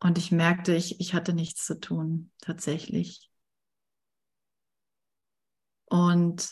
[0.00, 3.30] Und ich merkte, ich, ich hatte nichts zu tun, tatsächlich.
[5.84, 6.50] Und,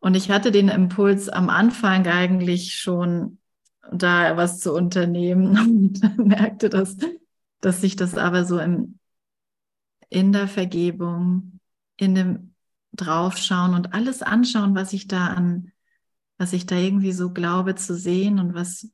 [0.00, 3.38] und ich hatte den Impuls am Anfang eigentlich schon,
[3.90, 6.98] da was zu unternehmen und merkte, dass,
[7.62, 8.98] dass sich das aber so im,
[10.10, 11.58] in der Vergebung,
[11.96, 12.49] in dem
[12.92, 15.72] Draufschauen und alles anschauen, was ich da an
[16.40, 18.90] was ich da irgendwie so glaube zu sehen und was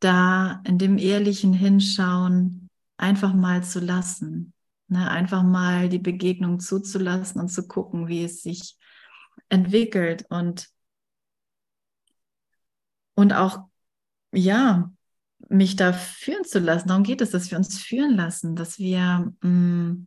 [0.00, 4.52] da in dem ehrlichen Hinschauen einfach mal zu lassen.
[4.88, 5.10] Ne?
[5.10, 8.76] Einfach mal die Begegnung zuzulassen und zu gucken, wie es sich
[9.48, 10.68] entwickelt und,
[13.14, 13.60] und auch,
[14.30, 14.92] ja,
[15.48, 16.88] mich da führen zu lassen.
[16.88, 20.06] Darum geht es, dass wir uns führen lassen, dass wir mh, mm,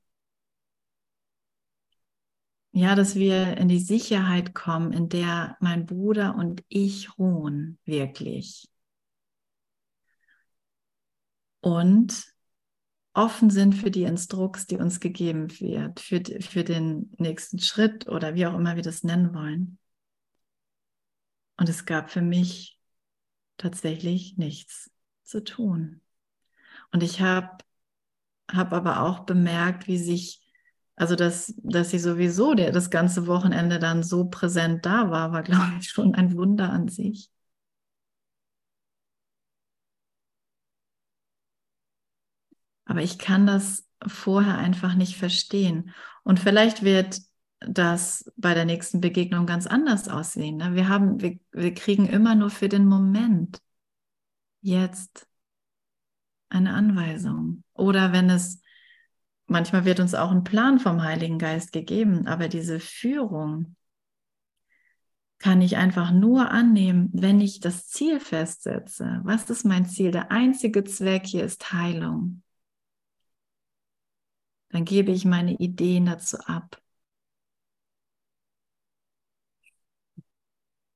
[2.77, 8.69] ja, dass wir in die Sicherheit kommen, in der mein Bruder und ich ruhen, wirklich.
[11.59, 12.31] Und
[13.13, 18.35] offen sind für die Instrux, die uns gegeben wird, für, für den nächsten Schritt oder
[18.35, 19.79] wie auch immer wir das nennen wollen.
[21.57, 22.79] Und es gab für mich
[23.57, 24.91] tatsächlich nichts
[25.23, 26.01] zu tun.
[26.91, 27.57] Und ich habe
[28.47, 30.46] hab aber auch bemerkt, wie sich
[30.97, 35.43] also, dass, dass sie sowieso der, das ganze Wochenende dann so präsent da war, war,
[35.43, 37.29] glaube ich, schon ein Wunder an sich.
[42.85, 45.93] Aber ich kann das vorher einfach nicht verstehen.
[46.23, 47.21] Und vielleicht wird
[47.59, 50.57] das bei der nächsten Begegnung ganz anders aussehen.
[50.57, 50.73] Ne?
[50.73, 53.61] Wir, haben, wir, wir kriegen immer nur für den Moment
[54.61, 55.27] jetzt
[56.49, 57.63] eine Anweisung.
[57.73, 58.61] Oder wenn es
[59.47, 63.75] manchmal wird uns auch ein Plan vom Heiligen Geist gegeben, aber diese Führung
[65.39, 69.21] kann ich einfach nur annehmen, wenn ich das Ziel festsetze.
[69.23, 70.11] Was ist mein Ziel?
[70.11, 72.41] Der einzige Zweck hier ist Heilung.
[74.69, 76.81] Dann gebe ich meine Ideen dazu ab.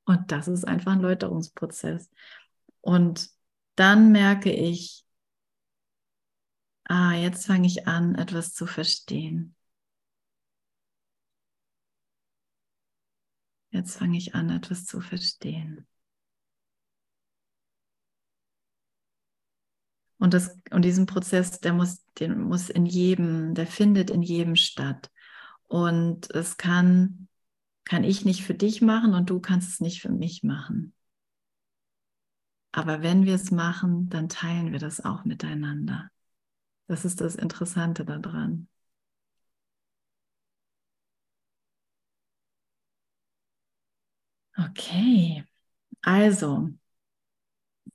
[0.06, 2.10] Und das ist einfach ein Läuterungsprozess.
[2.82, 3.30] Und
[3.76, 5.06] dann merke ich,
[6.86, 9.56] ah, jetzt fange ich an, etwas zu verstehen.
[13.72, 15.88] Jetzt fange ich an, etwas zu verstehen.
[20.18, 24.56] Und, das, und diesen Prozess, der muss, den muss in jedem, der findet in jedem
[24.56, 25.10] statt.
[25.64, 27.28] Und es kann,
[27.86, 30.94] kann ich nicht für dich machen und du kannst es nicht für mich machen.
[32.72, 36.12] Aber wenn wir es machen, dann teilen wir das auch miteinander.
[36.92, 38.68] Das ist das Interessante daran.
[44.58, 45.46] Okay,
[46.02, 46.72] also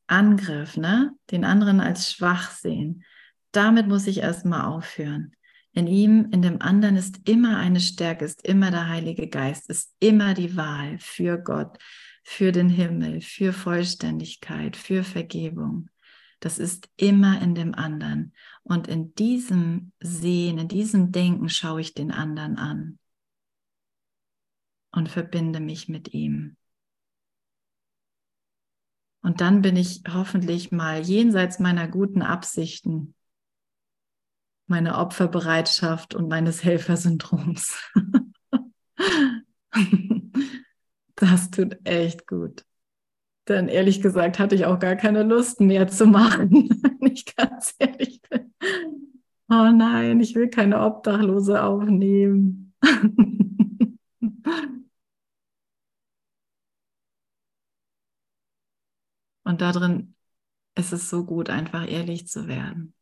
[0.06, 1.14] Angriff, ne?
[1.30, 3.04] Den anderen als schwach sehen.
[3.52, 5.36] Damit muss ich erstmal aufhören.
[5.72, 9.94] In ihm, in dem anderen ist immer eine Stärke, ist immer der Heilige Geist, ist
[10.00, 11.76] immer die Wahl für Gott,
[12.24, 15.90] für den Himmel, für Vollständigkeit, für Vergebung.
[16.46, 18.32] Das ist immer in dem anderen.
[18.62, 23.00] Und in diesem Sehen, in diesem Denken schaue ich den anderen an
[24.92, 26.56] und verbinde mich mit ihm.
[29.22, 33.16] Und dann bin ich hoffentlich mal jenseits meiner guten Absichten,
[34.68, 37.76] meiner Opferbereitschaft und meines Helfersyndroms.
[41.16, 42.64] das tut echt gut.
[43.48, 46.68] Denn ehrlich gesagt hatte ich auch gar keine Lust mehr zu machen,
[47.00, 48.52] wenn ich ganz ehrlich bin.
[49.48, 52.74] Oh nein, ich will keine Obdachlose aufnehmen.
[59.44, 60.14] Und darin
[60.76, 62.94] ist es so gut, einfach ehrlich zu werden.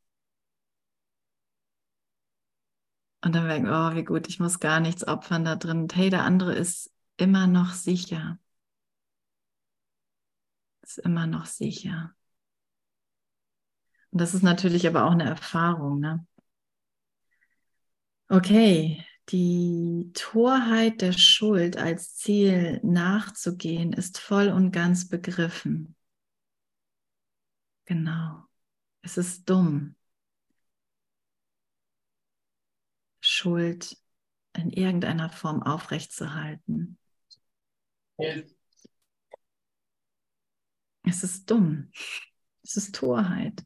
[3.25, 5.89] Und dann merken, oh, wie gut, ich muss gar nichts opfern da drin.
[5.93, 8.39] Hey, der andere ist immer noch sicher.
[10.85, 12.15] Ist immer noch sicher.
[14.11, 15.99] Und das ist natürlich aber auch eine Erfahrung.
[15.99, 16.27] Ne?
[18.29, 25.97] Okay, die Torheit der Schuld als Ziel nachzugehen ist voll und ganz begriffen.
[27.87, 28.45] Genau.
[29.01, 29.97] Es ist dumm.
[33.21, 33.97] Schuld
[34.53, 36.99] in irgendeiner Form aufrechtzuerhalten.
[41.05, 41.91] Es ist dumm.
[42.63, 43.63] Es ist Torheit.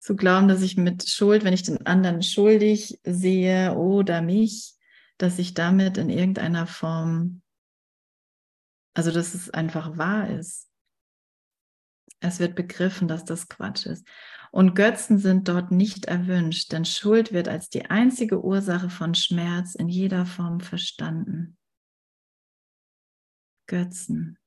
[0.00, 4.74] Zu glauben, dass ich mit Schuld, wenn ich den anderen schuldig sehe oder mich,
[5.18, 7.42] dass ich damit in irgendeiner Form,
[8.94, 10.68] also dass es einfach wahr ist.
[12.20, 14.06] Es wird begriffen, dass das Quatsch ist.
[14.50, 19.74] Und Götzen sind dort nicht erwünscht, denn Schuld wird als die einzige Ursache von Schmerz
[19.74, 21.58] in jeder Form verstanden.
[23.66, 24.38] Götzen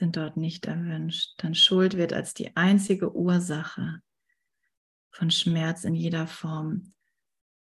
[0.00, 4.00] sind dort nicht erwünscht, denn Schuld wird als die einzige Ursache
[5.10, 6.94] von Schmerz in jeder Form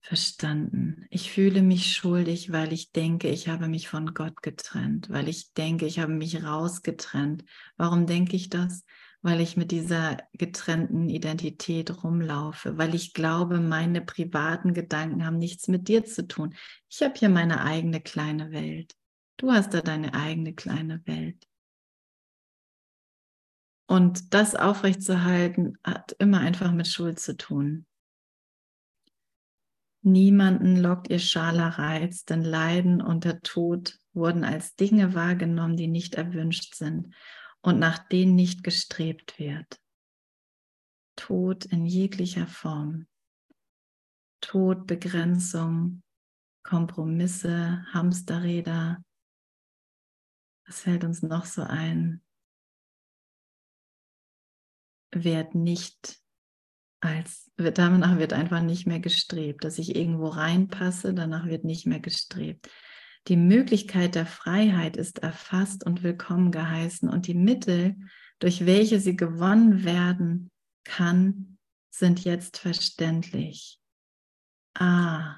[0.01, 1.07] verstanden.
[1.09, 5.53] Ich fühle mich schuldig, weil ich denke, ich habe mich von Gott getrennt, weil ich
[5.53, 7.43] denke, ich habe mich rausgetrennt.
[7.77, 8.85] Warum denke ich das?
[9.21, 15.67] Weil ich mit dieser getrennten Identität rumlaufe, weil ich glaube, meine privaten Gedanken haben nichts
[15.67, 16.53] mit dir zu tun.
[16.89, 18.95] Ich habe hier meine eigene kleine Welt.
[19.37, 21.48] Du hast da deine eigene kleine Welt.
[23.89, 27.87] Und das aufrechtzuerhalten hat immer einfach mit Schuld zu tun.
[30.03, 35.87] Niemanden lockt ihr schaler Reiz, denn Leiden und der Tod wurden als Dinge wahrgenommen, die
[35.87, 37.15] nicht erwünscht sind
[37.61, 39.81] und nach denen nicht gestrebt wird.
[41.15, 43.07] Tod in jeglicher Form.
[44.39, 46.03] Tod, Begrenzung,
[46.61, 49.03] Kompromisse, Hamsterräder.
[50.67, 52.21] Was fällt uns noch so ein?
[55.11, 56.19] Wird nicht
[57.01, 61.99] als danach wird einfach nicht mehr gestrebt, dass ich irgendwo reinpasse, danach wird nicht mehr
[61.99, 62.69] gestrebt.
[63.27, 67.95] Die Möglichkeit der Freiheit ist erfasst und willkommen geheißen und die Mittel,
[68.39, 70.51] durch welche sie gewonnen werden
[70.83, 71.57] kann,
[71.89, 73.79] sind jetzt verständlich.
[74.73, 75.35] Ah,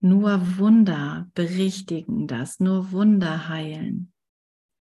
[0.00, 4.12] nur Wunder berichtigen das, nur Wunder heilen,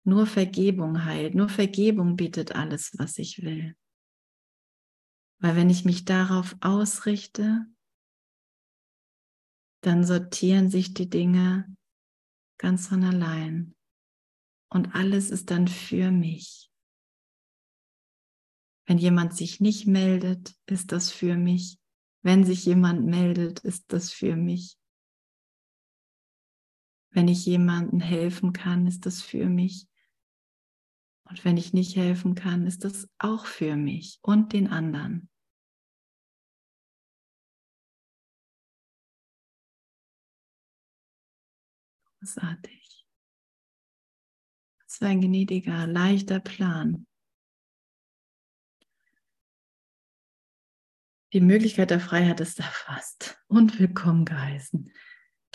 [0.04, 3.76] nur Vergebung heilt, nur Vergebung bietet alles, was ich will.
[5.38, 7.66] Weil wenn ich mich darauf ausrichte,
[9.82, 11.76] dann sortieren sich die Dinge
[12.58, 13.74] ganz von allein.
[14.70, 16.70] Und alles ist dann für mich.
[18.86, 21.78] Wenn jemand sich nicht meldet, ist das für mich.
[22.22, 24.78] Wenn sich jemand meldet, ist das für mich.
[27.10, 29.88] Wenn ich jemandem helfen kann, ist das für mich.
[31.32, 35.30] Und wenn ich nicht helfen kann, ist das auch für mich und den anderen.
[42.18, 43.06] Großartig.
[44.84, 47.06] Das war ein gnädiger, leichter Plan.
[51.32, 54.92] Die Möglichkeit der Freiheit ist erfasst und willkommen geheißen.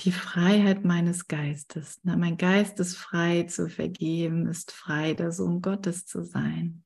[0.01, 1.99] Die Freiheit meines Geistes.
[2.03, 6.85] Na, mein Geist ist frei zu vergeben, ist frei, der Sohn Gottes zu sein.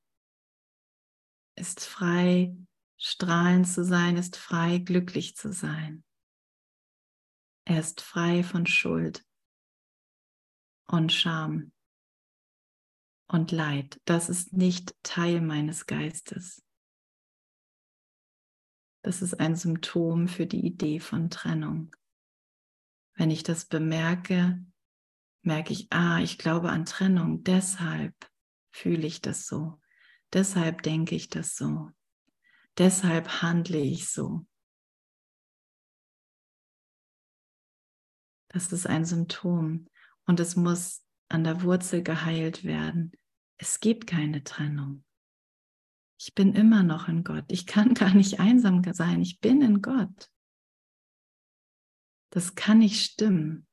[1.58, 2.56] Ist frei,
[2.98, 6.06] strahlend zu sein, ist frei, glücklich zu sein.
[7.66, 9.26] Er ist frei von Schuld
[10.88, 11.74] und Scham
[13.28, 14.00] und Leid.
[14.06, 16.64] Das ist nicht Teil meines Geistes.
[19.04, 21.94] Das ist ein Symptom für die Idee von Trennung.
[23.22, 24.66] Wenn ich das bemerke,
[25.44, 28.16] merke ich, ah, ich glaube an Trennung, deshalb
[28.72, 29.80] fühle ich das so,
[30.34, 31.92] deshalb denke ich das so,
[32.80, 34.48] deshalb handle ich so.
[38.48, 39.88] Das ist ein Symptom.
[40.26, 43.12] und es muss an der Wurzel geheilt werden.
[43.58, 45.04] Es gibt keine Trennung.
[46.20, 47.46] Ich bin immer noch in Gott.
[47.50, 49.22] Ich kann gar nicht einsam sein.
[49.22, 50.32] Ich bin in Gott.
[52.32, 53.68] Das kann nicht stimmen.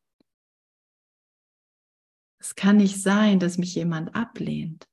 [2.40, 4.88] Es kann nicht sein, dass mich jemand ablehnt.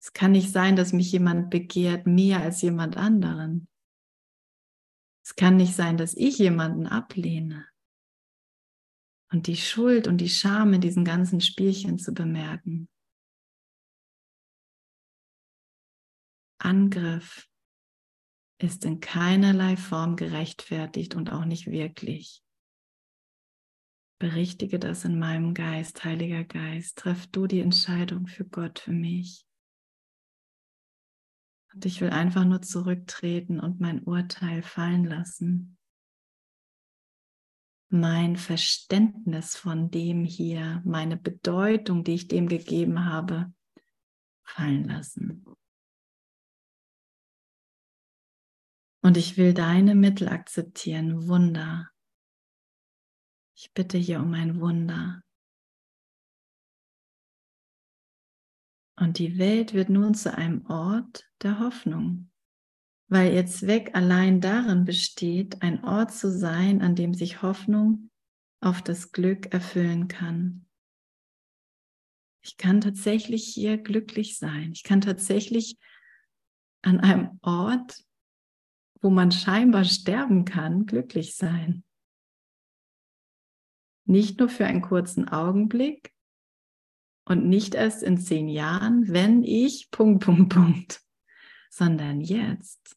[0.00, 3.68] Es kann nicht sein, dass mich jemand begehrt mehr als jemand anderen.
[5.24, 7.66] Es kann nicht sein, dass ich jemanden ablehne.
[9.30, 12.88] Und die Schuld und die Scham in diesen ganzen Spielchen zu bemerken.
[16.58, 17.48] Angriff
[18.58, 22.42] ist in keinerlei Form gerechtfertigt und auch nicht wirklich.
[24.18, 26.98] Berichtige das in meinem Geist, Heiliger Geist.
[26.98, 29.46] Treff du die Entscheidung für Gott, für mich.
[31.74, 35.76] Und ich will einfach nur zurücktreten und mein Urteil fallen lassen.
[37.88, 43.52] Mein Verständnis von dem hier, meine Bedeutung, die ich dem gegeben habe,
[44.44, 45.44] fallen lassen.
[49.04, 51.90] Und ich will deine Mittel akzeptieren, Wunder.
[53.54, 55.22] Ich bitte hier um ein Wunder.
[58.96, 62.30] Und die Welt wird nun zu einem Ort der Hoffnung,
[63.08, 68.10] weil ihr Zweck allein darin besteht, ein Ort zu sein, an dem sich Hoffnung
[68.62, 70.66] auf das Glück erfüllen kann.
[72.40, 74.72] Ich kann tatsächlich hier glücklich sein.
[74.72, 75.76] Ich kann tatsächlich
[76.80, 78.02] an einem Ort
[79.04, 81.84] wo man scheinbar sterben kann, glücklich sein.
[84.06, 86.14] Nicht nur für einen kurzen Augenblick
[87.26, 91.02] und nicht erst in zehn Jahren, wenn ich Punkt, Punkt, Punkt,
[91.68, 92.96] sondern jetzt.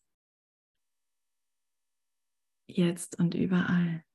[2.69, 4.05] Jetzt und überall.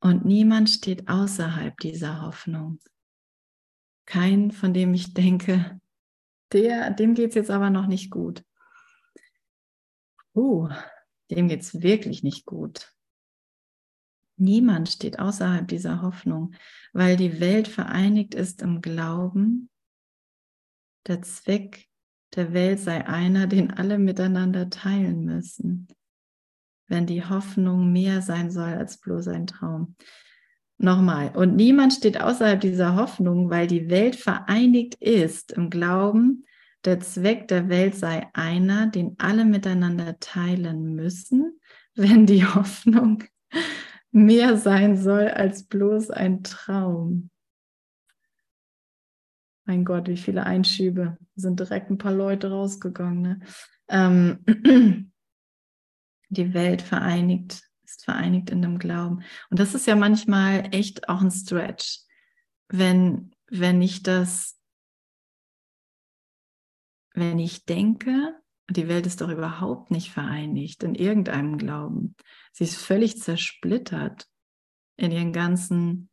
[0.00, 2.78] Und niemand steht außerhalb dieser Hoffnung.
[4.04, 5.80] Kein, von dem ich denke,
[6.52, 8.44] der, dem geht es jetzt aber noch nicht gut.
[10.34, 10.68] Uh,
[11.30, 12.92] dem geht es wirklich nicht gut.
[14.36, 16.54] Niemand steht außerhalb dieser Hoffnung,
[16.92, 19.70] weil die Welt vereinigt ist im Glauben.
[21.06, 21.88] Der Zweck
[22.34, 25.88] der Welt sei einer, den alle miteinander teilen müssen,
[26.88, 29.96] wenn die Hoffnung mehr sein soll als bloß ein Traum.
[30.78, 36.44] Nochmal, und niemand steht außerhalb dieser Hoffnung, weil die Welt vereinigt ist im Glauben,
[36.84, 41.60] der Zweck der Welt sei einer, den alle miteinander teilen müssen,
[41.94, 43.24] wenn die Hoffnung
[44.10, 47.30] mehr sein soll als bloß ein Traum.
[49.64, 51.16] Mein Gott, wie viele Einschübe.
[51.34, 53.22] Sind direkt ein paar Leute rausgegangen.
[53.22, 53.40] Ne?
[53.88, 54.44] Ähm,
[56.28, 59.22] die Welt vereinigt, ist vereinigt in dem Glauben.
[59.50, 62.00] Und das ist ja manchmal echt auch ein Stretch,
[62.68, 64.58] wenn, wenn ich das
[67.14, 68.34] wenn ich denke,
[68.70, 72.16] die Welt ist doch überhaupt nicht vereinigt in irgendeinem Glauben.
[72.52, 74.26] Sie ist völlig zersplittert
[74.96, 76.10] in ihren ganzen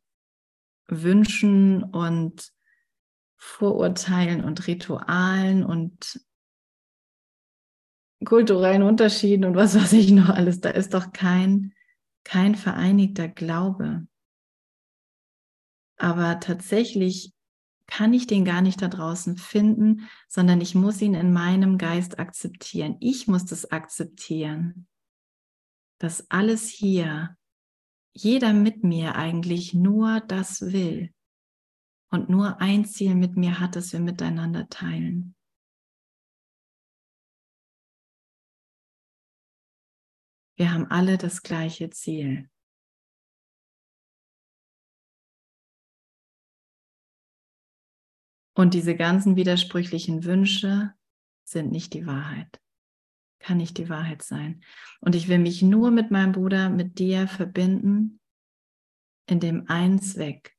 [0.88, 2.52] Wünschen und
[3.38, 6.20] Vorurteilen und Ritualen und
[8.26, 10.60] kulturellen Unterschieden und was weiß ich noch alles.
[10.60, 11.74] Da ist doch kein,
[12.26, 14.08] kein vereinigter Glaube.
[15.97, 17.34] Aber tatsächlich
[17.90, 22.20] kann ich den gar nicht da draußen finden, sondern ich muss ihn in meinem Geist
[22.20, 22.98] akzeptieren.
[23.00, 24.88] Ich muss das akzeptieren,
[25.98, 27.36] dass alles hier,
[28.14, 31.14] jeder mit mir eigentlich nur das will
[32.12, 35.36] und nur ein Ziel mit mir hat, das wir miteinander teilen.
[40.58, 42.50] Wir haben alle das gleiche Ziel.
[48.60, 50.93] Und diese ganzen widersprüchlichen Wünsche
[51.45, 52.60] sind nicht die Wahrheit.
[53.39, 54.66] Kann nicht die Wahrheit sein.
[54.99, 58.20] Und ich will mich nur mit meinem Bruder, mit dir verbinden,
[59.28, 60.57] in dem einen Zweck.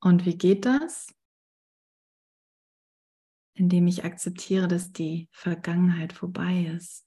[0.00, 1.14] Und wie geht das?
[3.52, 7.05] Indem ich akzeptiere, dass die Vergangenheit vorbei ist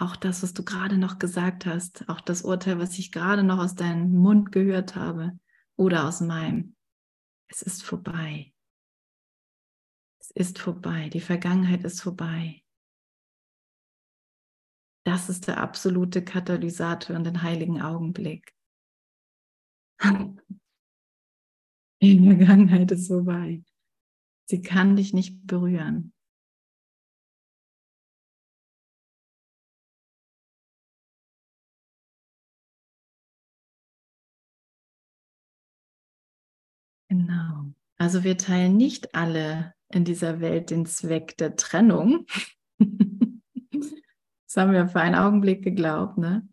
[0.00, 3.58] auch das, was du gerade noch gesagt hast, auch das Urteil, was ich gerade noch
[3.58, 5.38] aus deinem Mund gehört habe
[5.76, 6.74] oder aus meinem,
[7.48, 8.52] es ist vorbei.
[10.20, 11.10] Es ist vorbei.
[11.10, 12.62] Die Vergangenheit ist vorbei.
[15.04, 18.54] Das ist der absolute Katalysator in den heiligen Augenblick.
[22.02, 23.62] Die Vergangenheit ist vorbei.
[24.46, 26.14] Sie kann dich nicht berühren.
[37.10, 37.72] Genau.
[37.98, 42.24] Also wir teilen nicht alle in dieser Welt den Zweck der Trennung.
[42.78, 46.48] das haben wir für einen Augenblick geglaubt, ne?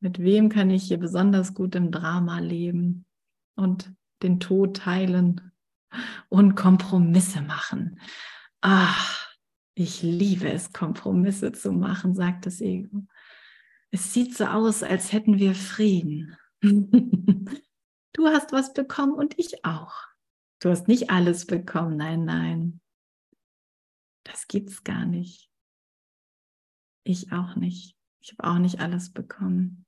[0.00, 3.06] Mit wem kann ich hier besonders gut im Drama leben
[3.56, 5.50] und den Tod teilen
[6.28, 7.98] und Kompromisse machen?
[8.60, 9.26] Ach,
[9.74, 13.06] ich liebe es, Kompromisse zu machen, sagt das Ego.
[13.90, 16.36] Es sieht so aus, als hätten wir Frieden.
[18.18, 20.08] du hast was bekommen und ich auch.
[20.58, 22.80] Du hast nicht alles bekommen, nein, nein.
[24.24, 25.48] Das gibt's gar nicht.
[27.04, 27.96] Ich auch nicht.
[28.20, 29.86] Ich habe auch nicht alles bekommen.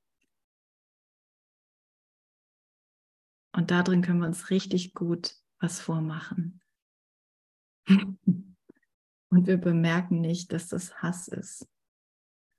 [3.52, 6.62] Und darin können wir uns richtig gut was vormachen.
[9.32, 11.68] Und wir bemerken nicht, dass das Hass ist.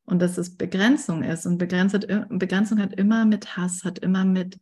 [0.04, 1.46] Und dass es Begrenzung ist.
[1.46, 4.60] Und Begrenzung hat immer mit Hass, hat immer mit,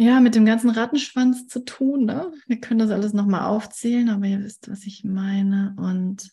[0.00, 2.06] ja, mit dem ganzen Rattenschwanz zu tun.
[2.06, 2.32] Ne?
[2.46, 5.76] Wir können das alles nochmal aufzählen, aber ihr wisst, was ich meine.
[5.76, 6.32] Und,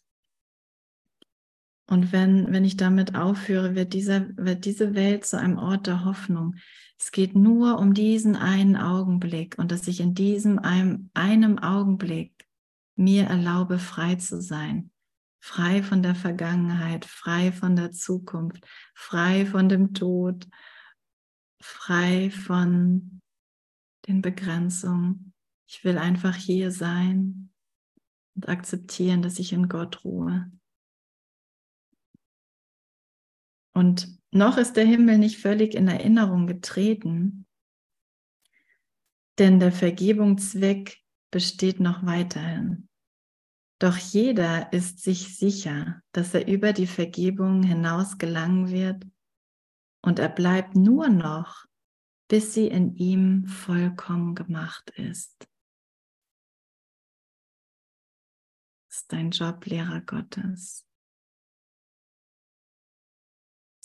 [1.88, 6.05] und wenn, wenn ich damit aufhöre, wird, dieser, wird diese Welt zu einem Ort der
[6.05, 6.55] Hoffnung.
[6.97, 12.47] Es geht nur um diesen einen Augenblick und dass ich in diesem einem, einem Augenblick
[12.95, 14.91] mir erlaube, frei zu sein.
[15.41, 18.65] Frei von der Vergangenheit, frei von der Zukunft,
[18.95, 20.47] frei von dem Tod,
[21.59, 23.18] frei von
[24.08, 25.34] den Begrenzungen.
[25.68, 27.49] Ich will einfach hier sein
[28.36, 30.51] und akzeptieren, dass ich in Gott ruhe.
[33.74, 37.45] Und noch ist der Himmel nicht völlig in Erinnerung getreten,
[39.38, 40.97] denn der Vergebungszweck
[41.32, 42.88] besteht noch weiterhin.
[43.80, 49.05] Doch jeder ist sich sicher, dass er über die Vergebung hinaus gelangen wird
[50.01, 51.66] und er bleibt nur noch,
[52.28, 55.47] bis sie in ihm vollkommen gemacht ist.
[58.89, 60.88] Das ist dein Job, Lehrer Gottes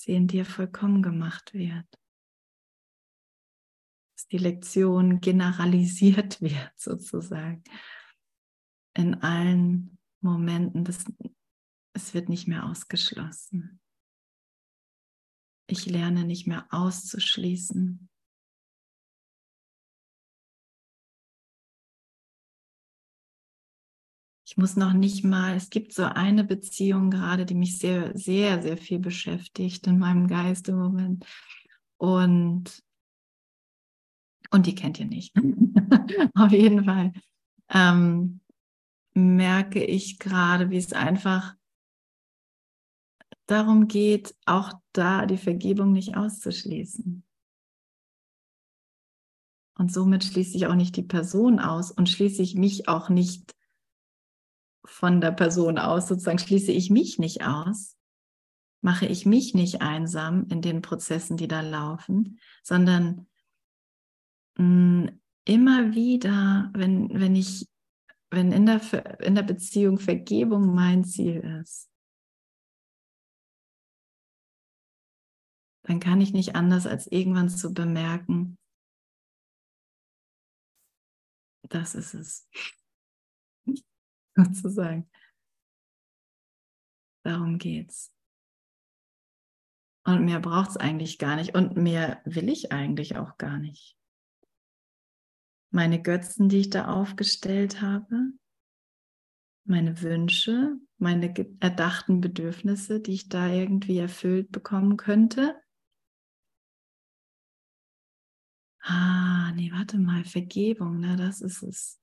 [0.03, 1.87] sie in dir vollkommen gemacht wird.
[4.17, 7.63] Dass die Lektion generalisiert wird sozusagen
[8.95, 10.85] in allen Momenten.
[10.85, 11.05] Das,
[11.95, 13.81] es wird nicht mehr ausgeschlossen.
[15.69, 18.11] Ich lerne nicht mehr auszuschließen.
[24.53, 28.61] Ich muss noch nicht mal, es gibt so eine Beziehung gerade, die mich sehr, sehr,
[28.61, 31.25] sehr viel beschäftigt in meinem Geist im Moment.
[31.97, 32.85] Und,
[34.51, 35.35] und die kennt ihr nicht.
[36.35, 37.15] Auf jeden Fall
[37.71, 38.41] ähm,
[39.15, 41.57] merke ich gerade, wie es einfach
[43.47, 47.25] darum geht, auch da die Vergebung nicht auszuschließen.
[49.79, 53.55] Und somit schließe ich auch nicht die Person aus und schließe ich mich auch nicht
[54.85, 57.97] von der Person aus, sozusagen schließe ich mich nicht aus,
[58.81, 63.29] mache ich mich nicht einsam in den Prozessen, die da laufen, sondern
[64.57, 67.69] mh, mm, immer wieder, wenn, wenn ich,
[68.31, 71.89] wenn in der, in der Beziehung Vergebung mein Ziel ist,
[75.85, 78.57] dann kann ich nicht anders als irgendwann zu bemerken,
[81.69, 82.49] das ist es.
[84.37, 85.09] sozusagen.
[87.25, 88.13] Darum geht's.
[90.05, 91.55] Und mehr braucht es eigentlich gar nicht.
[91.55, 93.97] Und mehr will ich eigentlich auch gar nicht.
[95.71, 98.33] Meine Götzen, die ich da aufgestellt habe,
[99.65, 105.57] meine Wünsche, meine erdachten Bedürfnisse, die ich da irgendwie erfüllt bekommen könnte.
[108.81, 112.02] Ah, nee, warte mal, Vergebung, ne, das ist es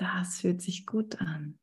[0.00, 1.58] das fühlt sich gut an.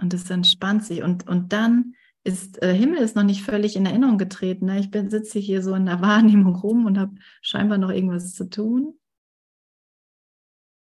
[0.00, 1.02] Und es entspannt sich.
[1.02, 4.66] Und, und dann ist, der äh, Himmel ist noch nicht völlig in Erinnerung getreten.
[4.66, 4.80] Ne?
[4.80, 8.48] Ich bin, sitze hier so in der Wahrnehmung rum und habe scheinbar noch irgendwas zu
[8.48, 8.98] tun.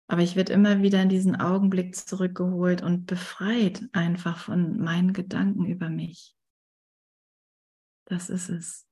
[0.09, 5.66] Aber ich werde immer wieder in diesen Augenblick zurückgeholt und befreit einfach von meinen Gedanken
[5.66, 6.34] über mich.
[8.07, 8.88] Das ist es.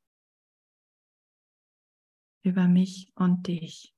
[2.44, 3.97] Über mich und dich.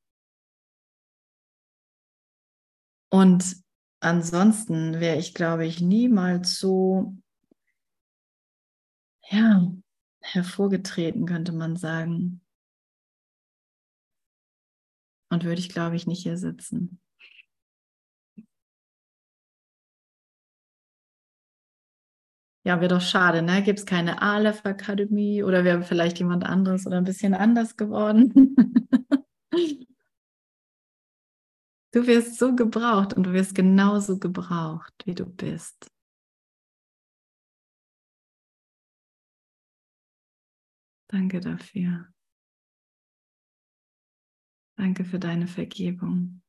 [3.10, 3.56] Und
[4.00, 7.14] ansonsten wäre ich, glaube ich, niemals so,
[9.30, 9.72] ja,
[10.20, 12.42] hervorgetreten, könnte man sagen.
[15.28, 17.00] Und würde ich, glaube ich, nicht hier sitzen.
[22.64, 23.62] Ja, wäre doch schade, ne?
[23.62, 28.54] Gibt es keine Aleph Akademie oder wäre vielleicht jemand anderes oder ein bisschen anders geworden?
[31.92, 35.90] du wirst so gebraucht und du wirst genauso gebraucht, wie du bist.
[41.10, 42.06] Danke dafür.
[44.78, 46.42] Danke für deine Vergebung.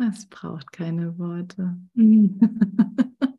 [0.00, 1.76] Es braucht keine Worte.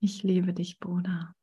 [0.00, 1.34] Ich liebe dich, Bruder.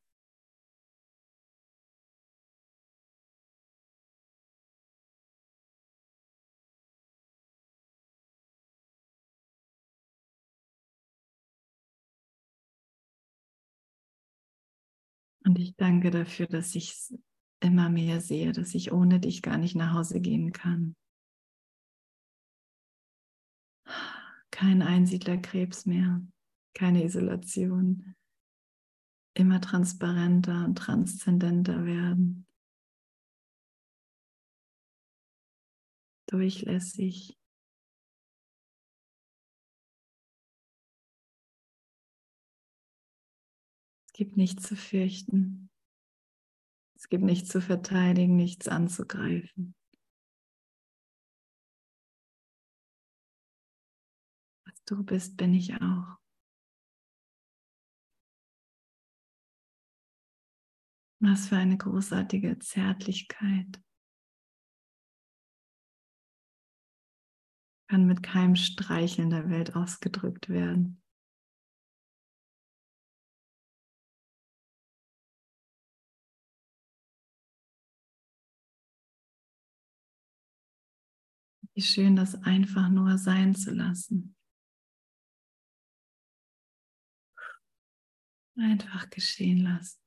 [15.52, 17.14] Und ich danke dafür, dass ich es
[17.60, 20.96] immer mehr sehe, dass ich ohne dich gar nicht nach Hause gehen kann.
[24.50, 26.26] Kein Einsiedlerkrebs mehr,
[26.74, 28.16] keine Isolation.
[29.34, 32.48] Immer transparenter und transzendenter werden.
[36.28, 37.38] Durchlässig.
[44.22, 45.72] Gibt nichts zu fürchten.
[46.96, 49.74] Es gibt nichts zu verteidigen, nichts anzugreifen.
[54.64, 56.20] Was du bist, bin ich auch.
[61.20, 63.82] Was für eine großartige Zärtlichkeit.
[67.90, 71.01] Kann mit keinem Streicheln der Welt ausgedrückt werden.
[81.74, 84.36] Wie schön, das einfach nur sein zu lassen.
[88.58, 89.98] Einfach geschehen lassen.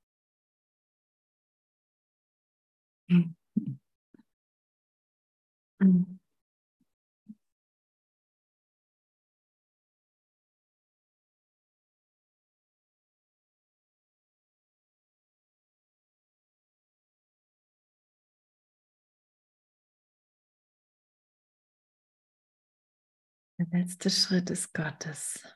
[23.56, 25.46] Der letzte Schritt ist Gottes,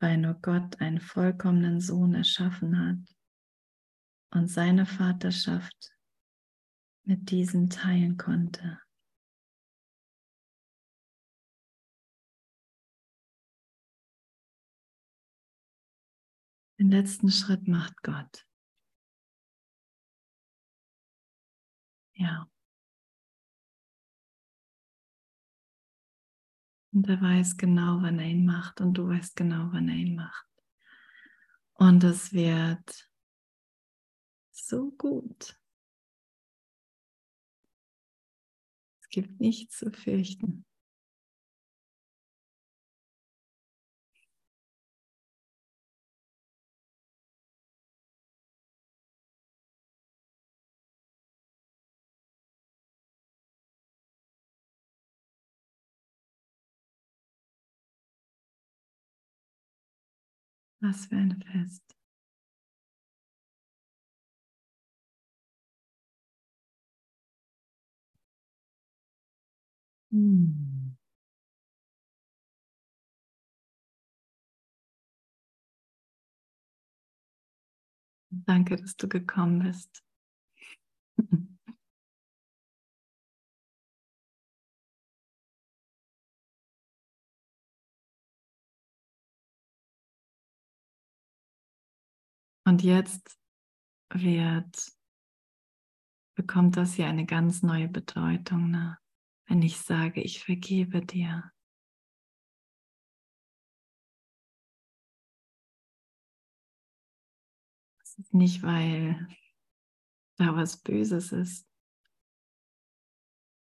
[0.00, 3.16] weil nur Gott einen vollkommenen Sohn erschaffen hat
[4.30, 5.92] und seine Vaterschaft
[7.04, 8.80] mit diesem teilen konnte.
[16.78, 18.46] Den letzten Schritt macht Gott.
[22.14, 22.48] Ja.
[26.96, 30.16] Und er weiß genau, wann er ihn macht und du weißt genau, wann er ihn
[30.16, 30.46] macht.
[31.74, 33.10] Und es wird
[34.50, 35.60] so gut.
[39.02, 40.64] Es gibt nichts zu fürchten.
[60.86, 61.82] Was für ein Fest.
[70.12, 70.96] Hm.
[78.30, 80.02] Danke, dass du gekommen bist.
[92.66, 93.38] Und jetzt
[94.10, 94.92] wird,
[96.34, 98.98] bekommt das hier eine ganz neue Bedeutung, ne?
[99.46, 101.52] wenn ich sage, ich vergebe dir.
[108.00, 109.28] Das ist nicht, weil
[110.36, 111.68] da was Böses ist.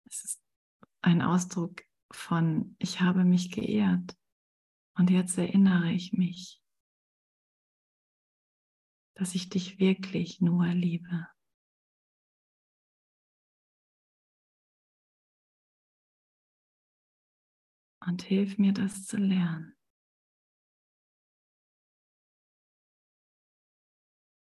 [0.06, 0.42] Es ist
[1.02, 4.18] ein Ausdruck von, ich habe mich geehrt.
[4.94, 6.64] Und jetzt erinnere ich mich,
[9.18, 11.28] dass ich dich wirklich nur liebe.
[18.06, 19.76] Und hilf mir, das zu lernen.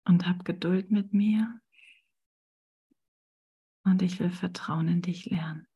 [0.05, 1.61] Und hab Geduld mit mir.
[3.85, 5.67] Und ich will Vertrauen in dich lernen.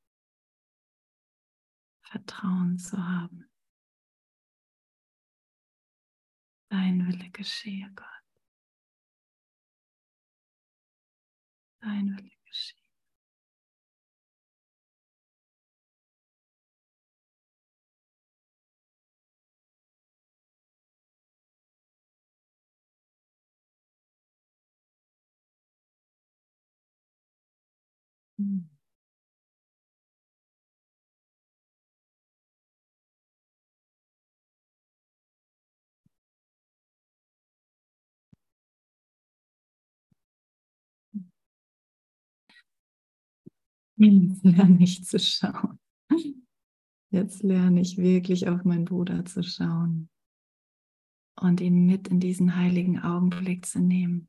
[2.05, 3.51] Vertrauen zu haben.
[6.71, 8.24] Dein Wille geschehe, Gott.
[11.85, 12.79] Dein Wille geschehe.
[43.97, 45.79] Jetzt lerne ich zu schauen.
[47.11, 50.11] Jetzt lerne ich wirklich auf meinen Bruder zu schauen
[51.37, 54.29] und ihn mit in diesen heiligen Augenblick zu nehmen.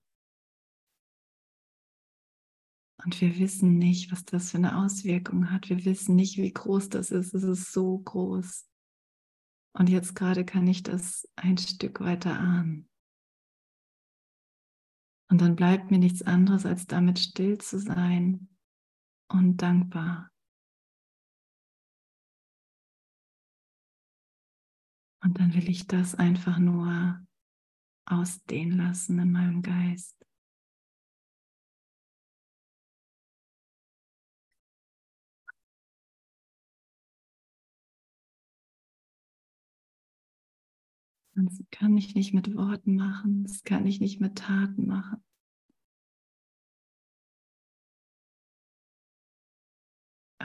[3.04, 5.70] Und wir wissen nicht, was das für eine Auswirkung hat.
[5.70, 7.34] Wir wissen nicht, wie groß das ist.
[7.34, 8.68] Es ist so groß.
[9.74, 12.90] Und jetzt gerade kann ich das ein Stück weiter ahnen.
[15.30, 18.55] Und dann bleibt mir nichts anderes, als damit still zu sein
[19.28, 20.30] und dankbar.
[25.24, 27.20] Und dann will ich das einfach nur
[28.06, 30.16] ausdehnen lassen in meinem Geist.
[41.38, 45.22] Das kann ich nicht mit Worten machen, das kann ich nicht mit Taten machen.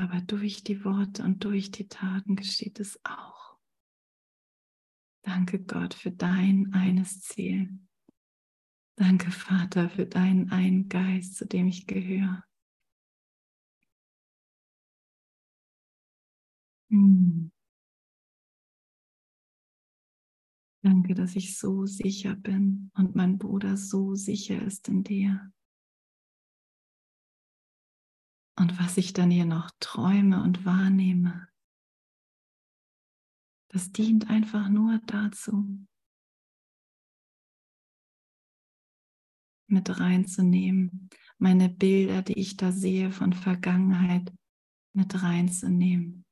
[0.00, 3.58] Aber durch die Worte und durch die Taten geschieht es auch.
[5.20, 7.78] Danke Gott für dein eines Ziel.
[8.96, 12.42] Danke Vater für deinen einen Geist, zu dem ich gehöre.
[16.88, 17.50] Hm.
[20.82, 25.52] Danke, dass ich so sicher bin und mein Bruder so sicher ist in dir.
[28.56, 31.48] Und was ich dann hier noch träume und wahrnehme,
[33.68, 35.86] das dient einfach nur dazu,
[39.70, 44.32] mit reinzunehmen, meine Bilder, die ich da sehe von Vergangenheit,
[44.92, 46.24] mit reinzunehmen.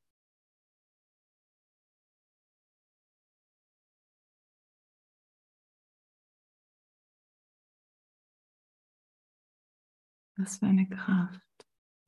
[10.37, 11.48] Was für eine Kraft.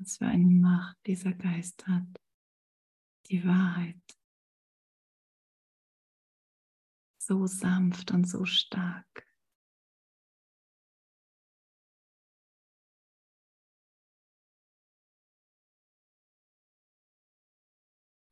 [0.01, 2.09] Was für eine Macht dieser Geist hat.
[3.27, 4.01] Die Wahrheit.
[7.19, 9.29] So sanft und so stark.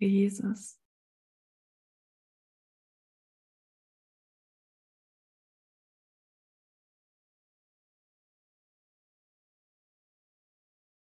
[0.01, 0.78] Jesus.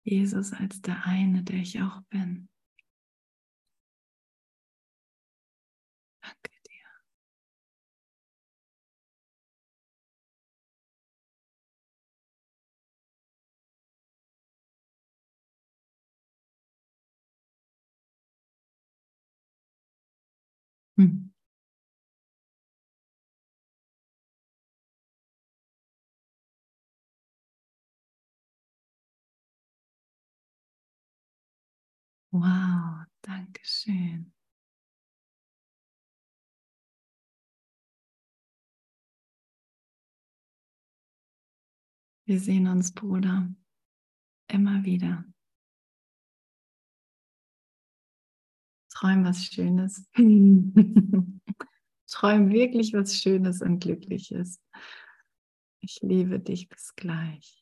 [0.07, 2.49] Jesus als der eine, der ich auch bin.
[6.23, 6.91] Danke dir.
[20.99, 21.30] Hm.
[32.33, 34.33] Wow, danke schön.
[42.25, 43.53] Wir sehen uns, Bruder,
[44.47, 45.25] immer wieder.
[48.93, 50.07] Träum was Schönes.
[52.07, 54.61] Träum wirklich was Schönes und Glückliches.
[55.81, 57.60] Ich liebe dich bis gleich.